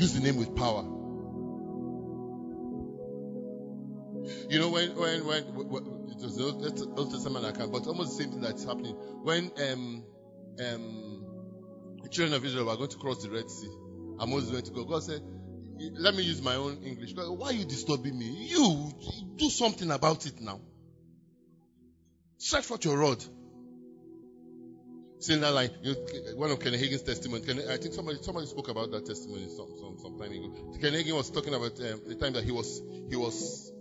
[0.00, 0.84] Use the name with power.
[4.48, 6.44] You know, when, when, when, when it was the
[6.96, 8.94] Old, Testament account, but almost the same thing that's happening.
[9.22, 10.04] When, um,
[10.58, 11.26] um,
[12.02, 13.70] the children of Israel were going to cross the Red Sea,
[14.18, 15.20] and Moses went to go, God said,
[15.78, 17.12] let me use my own English.
[17.14, 18.48] Why are you disturbing me?
[18.48, 18.92] You
[19.36, 20.60] do something about it now.
[22.38, 23.22] Stretch forth your rod.
[25.18, 27.42] Saying that line, you know, one of Kenneth Hagin's testimony.
[27.68, 30.76] I think somebody somebody spoke about that testimony some some, some time ago.
[30.80, 33.72] Kenneth Hagin was talking about um, the time that he was he was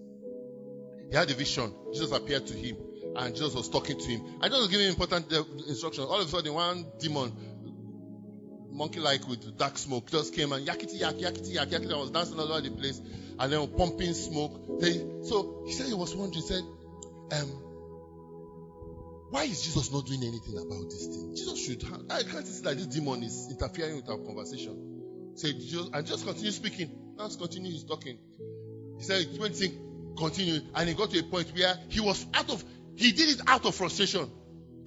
[1.10, 1.74] he had a vision.
[1.94, 2.78] Jesus appeared to him,
[3.16, 4.22] and Jesus was talking to him.
[4.42, 6.08] I just was giving important uh, instructions.
[6.08, 7.32] All of a sudden, one demon
[8.72, 11.94] monkey like with dark smoke just came and yakety yak, yakety yak, yakety.
[11.94, 13.02] I was dancing all over the place
[13.40, 14.80] and then pumping smoke.
[14.82, 16.64] Then, so he said he was wondering, he said,
[17.32, 17.50] um,
[19.30, 21.36] why is Jesus not doing anything about this thing?
[21.36, 25.34] Jesus should have, I can't see that this demon is interfering with our conversation.
[25.36, 27.16] Said Jesus, and just continue speaking.
[27.18, 28.18] Just continue his talking.
[28.98, 29.85] He said, when thing
[30.18, 32.64] continued, and he got to a point where he was out of,
[32.96, 34.30] he did it out of frustration,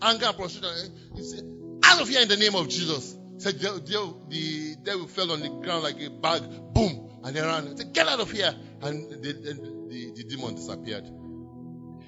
[0.02, 0.92] anger and frustration.
[1.14, 1.44] He said,
[1.84, 3.16] out of here in the name of Jesus.
[3.38, 6.42] Said the, the, the devil fell on the ground like a bag,
[6.74, 7.68] boom, and they ran.
[7.68, 8.52] He said, get out of here,
[8.82, 11.04] and the, the, the demon disappeared.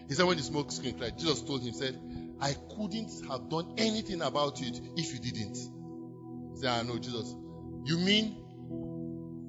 [0.09, 1.97] He said when the smoke screen cleared, Jesus told him, said,
[2.41, 5.57] I couldn't have done anything about it if you didn't.
[5.57, 7.37] He said, I know Jesus.
[7.85, 8.40] You mean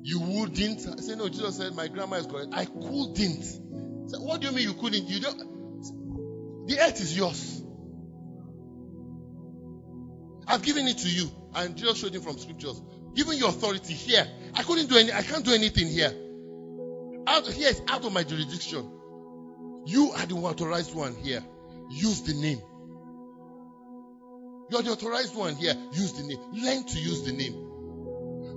[0.04, 0.88] you wouldn't?
[0.88, 2.50] I said, no, Jesus said, my grandma is correct.
[2.54, 3.46] I couldn't.
[4.20, 5.08] What do you mean you couldn't?
[5.08, 6.68] You don't.
[6.68, 7.64] The earth is yours.
[10.48, 11.30] I've given it to you.
[11.56, 12.82] And Jesus showed him from scriptures.
[13.16, 14.28] Given your authority here.
[14.54, 16.14] I couldn't do any, I can't do anything here.
[17.28, 18.90] Out here is out of my jurisdiction.
[19.86, 21.44] You are the authorized one here.
[21.90, 22.62] Use the name.
[24.70, 25.76] You are the authorized one here.
[25.94, 26.40] Use the name.
[26.54, 27.71] Learn to use the name.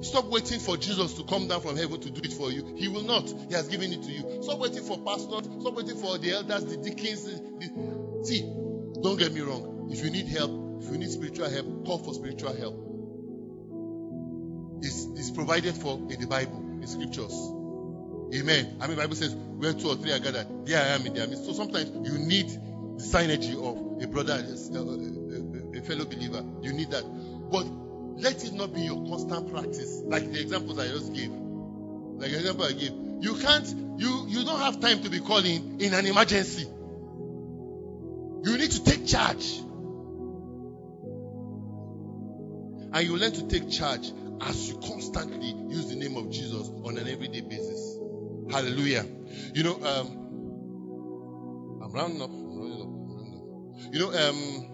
[0.02, 2.74] Stop waiting for Jesus to come down from heaven to do it for you.
[2.76, 3.28] He will not.
[3.48, 4.42] He has given it to you.
[4.42, 5.48] Stop waiting for pastors.
[5.60, 7.24] Stop waiting for the elders, the deacons.
[7.24, 8.24] The...
[8.24, 8.42] See,
[9.02, 9.88] don't get me wrong.
[9.90, 12.80] If you need help, if you need spiritual help, call for spiritual help.
[14.82, 17.32] It's, it's provided for in the Bible, in scriptures.
[18.34, 18.78] Amen.
[18.80, 21.26] I mean, Bible says, where two or three are gathered, there I am in their
[21.26, 21.46] midst.
[21.46, 26.44] So sometimes you need the synergy of a brother, a, a, a, fellow believer.
[26.62, 27.04] You need that.
[27.50, 27.66] But
[28.16, 30.02] let it not be your constant practice.
[30.04, 31.30] Like the examples I just gave.
[31.30, 32.92] Like the example I gave.
[33.20, 33.66] You can't,
[33.98, 36.66] you, you don't have time to be calling in an emergency.
[38.44, 39.60] You need to take charge.
[42.92, 46.96] And you learn to take charge as you constantly use the name of Jesus on
[46.98, 47.98] an everyday basis.
[48.50, 49.04] Hallelujah.
[49.54, 50.06] You know, um,
[51.82, 52.30] I'm rounding up.
[52.30, 52.88] I'm rounding up.
[52.88, 53.92] I'm rounding up.
[53.92, 54.70] You know, um,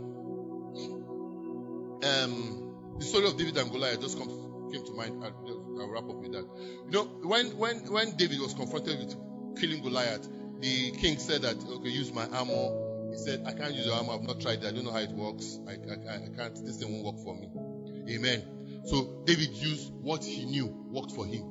[2.05, 2.60] um,
[3.01, 4.33] the story of David and Goliath just comes
[4.73, 5.25] came to mind.
[5.25, 6.45] I'll, I'll wrap up with that.
[6.87, 10.29] You know, when when when David was confronted with killing Goliath,
[10.61, 12.87] the king said that okay, use my armor.
[13.11, 14.13] He said, I can't use your armor.
[14.13, 14.67] I've not tried it.
[14.67, 15.59] I don't know how it works.
[15.67, 16.55] I, I, I can't.
[16.65, 18.15] This thing won't work for me.
[18.15, 18.85] Amen.
[18.85, 21.43] So David used what he knew worked for him.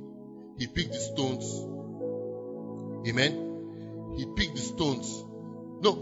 [0.57, 1.45] He picked the stones.
[3.09, 4.15] Amen.
[4.17, 5.25] He picked the stones.
[5.81, 5.99] No,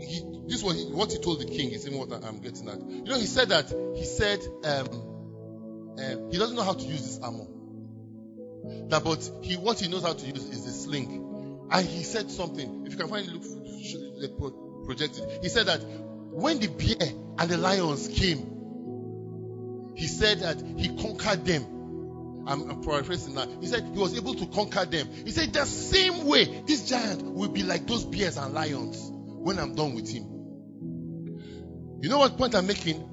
[0.00, 1.70] he, this was what he told the king.
[1.70, 2.80] Is even what I'm getting at.
[2.80, 3.72] You know, he said that.
[3.94, 4.88] He said um,
[5.96, 7.46] um, he doesn't know how to use this armor.
[8.88, 11.68] That, but he what he knows how to use is the sling.
[11.70, 12.84] And he said something.
[12.84, 15.38] If you can find it, look, project it.
[15.42, 21.44] He said that when the bear and the lions came, he said that he conquered
[21.44, 22.44] them.
[22.48, 23.46] I'm, I'm, paraphrasing now.
[23.60, 25.08] He said he was able to conquer them.
[25.24, 29.60] He said the same way this giant will be like those bears and lions when
[29.60, 30.39] I'm done with him.
[32.00, 33.08] You know what point I'm making?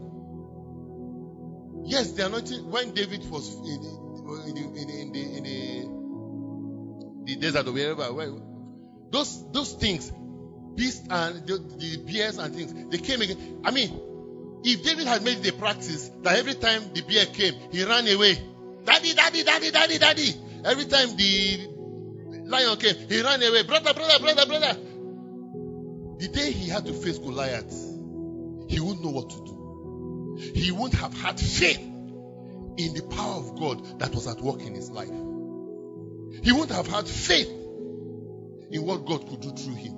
[1.86, 3.90] Yes, the anointing when David was in the,
[4.48, 5.44] in the, in the, in
[7.26, 8.32] the, the desert or wherever, where,
[9.10, 10.12] those those things,
[10.76, 13.62] beasts and the, the bears and things, they came again.
[13.64, 14.00] I mean,
[14.64, 18.38] if David had made a practice that every time the bear came, he ran away
[18.88, 20.34] Daddy, daddy, daddy, daddy, daddy.
[20.64, 21.68] Every time the
[22.48, 23.64] lion came, he ran away.
[23.64, 24.78] Brother, brother, brother, brother.
[26.20, 27.70] The day he had to face Goliath,
[28.68, 30.52] he wouldn't know what to do.
[30.54, 34.76] He wouldn't have had faith in the power of God that was at work in
[34.76, 35.10] his life.
[36.44, 39.94] He wouldn't have had faith in what God could do through him.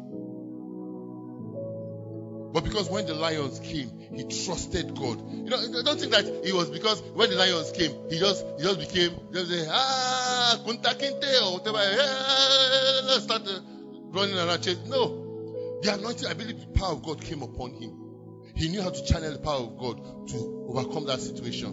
[2.52, 5.22] But because when the lions came, he trusted God.
[5.32, 8.64] You know, don't think that it was because when the lions came, he just he
[8.64, 11.78] just became just say, ah Kunta Kinte or whatever.
[11.78, 13.48] Yeah, start
[14.14, 14.64] running around.
[14.64, 14.80] Chase.
[14.88, 17.99] No, the anointing, I believe, the power of God came upon him.
[18.60, 21.72] He knew how to channel the power of God to overcome that situation.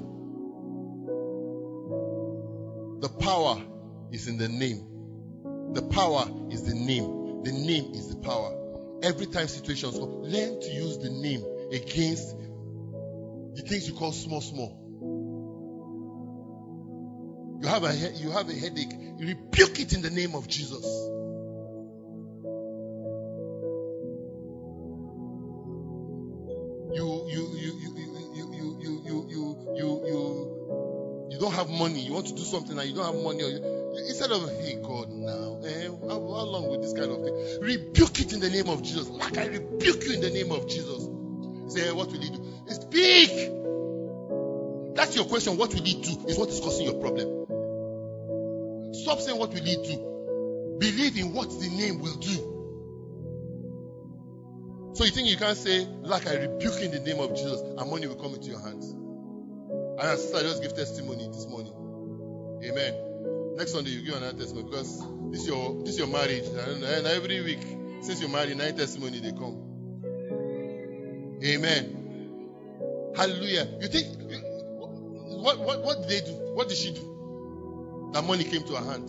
[3.00, 3.60] The power
[4.12, 4.86] is in the name.
[5.72, 7.42] The power is the name.
[7.42, 8.56] The name is the power.
[9.02, 12.36] Every time situations come, learn to use the name against
[13.56, 14.78] the things you call small, small.
[17.62, 18.92] You have a you have a headache.
[19.18, 20.84] You rebuke it in the name of Jesus.
[31.36, 32.00] You don't have money.
[32.00, 33.40] You want to do something and you don't have money.
[33.40, 33.60] You,
[34.08, 37.60] instead of hey God now, eh, how, how long with this kind of thing?
[37.60, 39.10] Rebuke it in the name of Jesus.
[39.10, 41.06] Like I rebuke you in the name of Jesus.
[41.68, 42.42] Say, what will he do?
[42.68, 43.50] Speak.
[44.96, 45.58] That's your question.
[45.58, 46.24] What will he do?
[46.26, 47.44] Is what is causing your problem.
[48.94, 50.78] Stop saying what will he do.
[50.78, 52.54] Believe in what the name will do.
[54.94, 57.90] So you think you can't say, like I rebuke in the name of Jesus, and
[57.90, 58.94] money will come into your hands.
[59.98, 61.72] And our sister just give testimony this morning.
[62.62, 63.54] Amen.
[63.56, 66.44] Next Sunday you give another testimony because this is your this is your marriage.
[66.44, 67.62] And, and every week,
[68.02, 69.56] since you're married, nine testimony they come.
[71.42, 73.12] Amen.
[73.16, 73.66] Hallelujah.
[73.80, 74.06] You think
[75.42, 76.32] what what what did they do?
[76.54, 78.10] What did she do?
[78.12, 79.08] That money came to her hand.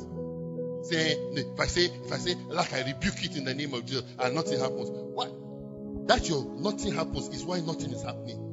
[0.85, 3.85] Saying if I say if I say like I rebuke it in the name of
[3.85, 4.89] Jesus and nothing happens.
[4.89, 6.07] What?
[6.07, 8.46] That your nothing happens is why nothing is happening.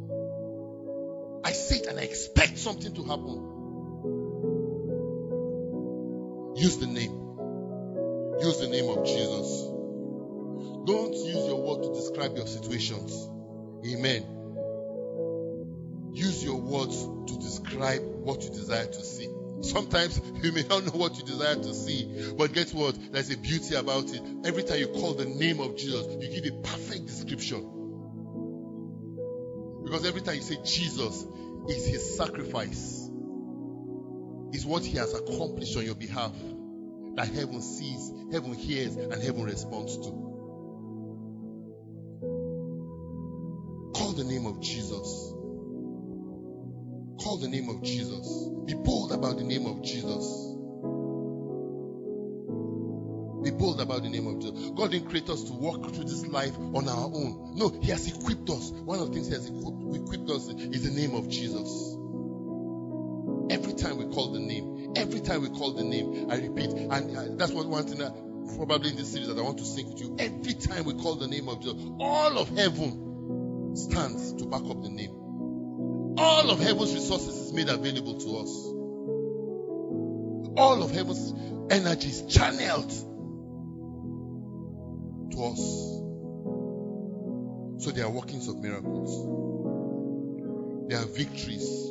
[1.45, 3.51] I say it and I expect something to happen.
[6.57, 7.20] Use the name.
[8.40, 9.70] Use the name of Jesus.
[10.86, 13.28] Don't use your word to describe your situations.
[13.86, 14.24] Amen.
[16.12, 19.28] Use your words to describe what you desire to see.
[19.62, 22.97] Sometimes you may not know what you desire to see, but guess what?
[23.12, 24.22] There's a beauty about it.
[24.45, 27.84] Every time you call the name of Jesus, you give a perfect description.
[29.95, 31.24] Because every time you say Jesus
[31.68, 33.09] is his sacrifice,
[34.53, 36.32] is what he has accomplished on your behalf
[37.14, 40.11] that heaven sees, heaven hears, and heaven responds to.
[43.95, 45.32] Call the name of Jesus.
[47.22, 48.49] Call the name of Jesus.
[48.66, 50.53] Be bold about the name of Jesus.
[53.45, 54.70] Be bold about the name of Jesus.
[54.70, 57.53] God didn't create us to walk through this life on our own.
[57.55, 58.70] No, He has equipped us.
[58.70, 61.97] One of the things He has equipped, us is the name of Jesus.
[63.51, 67.16] Every time we call the name, every time we call the name, I repeat, and
[67.16, 68.14] uh, that's what one thing that
[68.57, 70.16] probably in this series that I want to sing with you.
[70.18, 74.82] Every time we call the name of Jesus, all of heaven stands to back up
[74.82, 75.11] the name.
[76.16, 78.51] All of heaven's resources is made available to us.
[80.57, 81.34] All of heaven's
[81.70, 82.92] energy is channeled
[85.35, 85.61] to us.
[87.85, 89.11] So there are workings of miracles.
[90.89, 91.91] There are victories.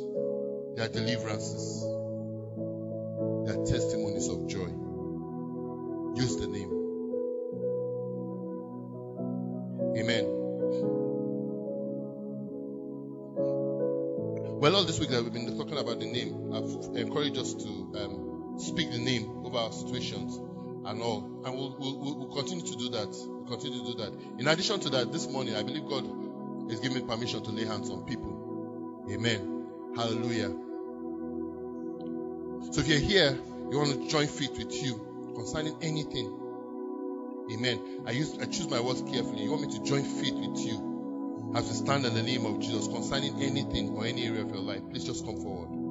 [0.76, 1.82] There are deliverances.
[3.44, 4.70] There are testimonies of joy.
[6.16, 6.70] Use the name.
[9.98, 10.24] Amen.
[14.60, 17.68] Well, all this week that we've been talking about the name, I've encouraged us to
[17.68, 20.36] um, speak the name over our situations
[20.86, 21.42] and all.
[21.44, 23.33] And we'll, we'll, we'll continue to do that.
[23.46, 24.12] Continue to do that.
[24.38, 27.64] In addition to that, this morning, I believe God is giving me permission to lay
[27.64, 29.04] hands on people.
[29.10, 29.94] Amen.
[29.96, 30.50] Hallelujah.
[32.72, 33.38] So if you're here,
[33.70, 36.40] you want to join faith with you concerning anything.
[37.52, 38.04] Amen.
[38.06, 39.42] I use I choose my words carefully.
[39.44, 42.60] You want me to join faith with you as we stand in the name of
[42.60, 44.80] Jesus concerning anything or any area of your life.
[44.90, 45.83] Please just come forward.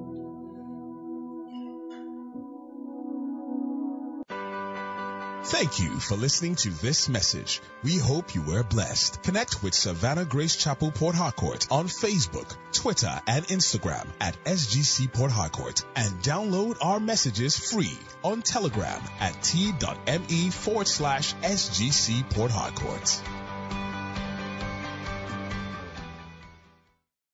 [5.45, 7.61] Thank you for listening to this message.
[7.83, 9.21] We hope you were blessed.
[9.23, 15.31] Connect with Savannah Grace Chapel Port Harcourt on Facebook, Twitter, and Instagram at SGC Port
[15.31, 23.21] Harcourt and download our messages free on Telegram at t.me forward slash SGC Port Harcourt.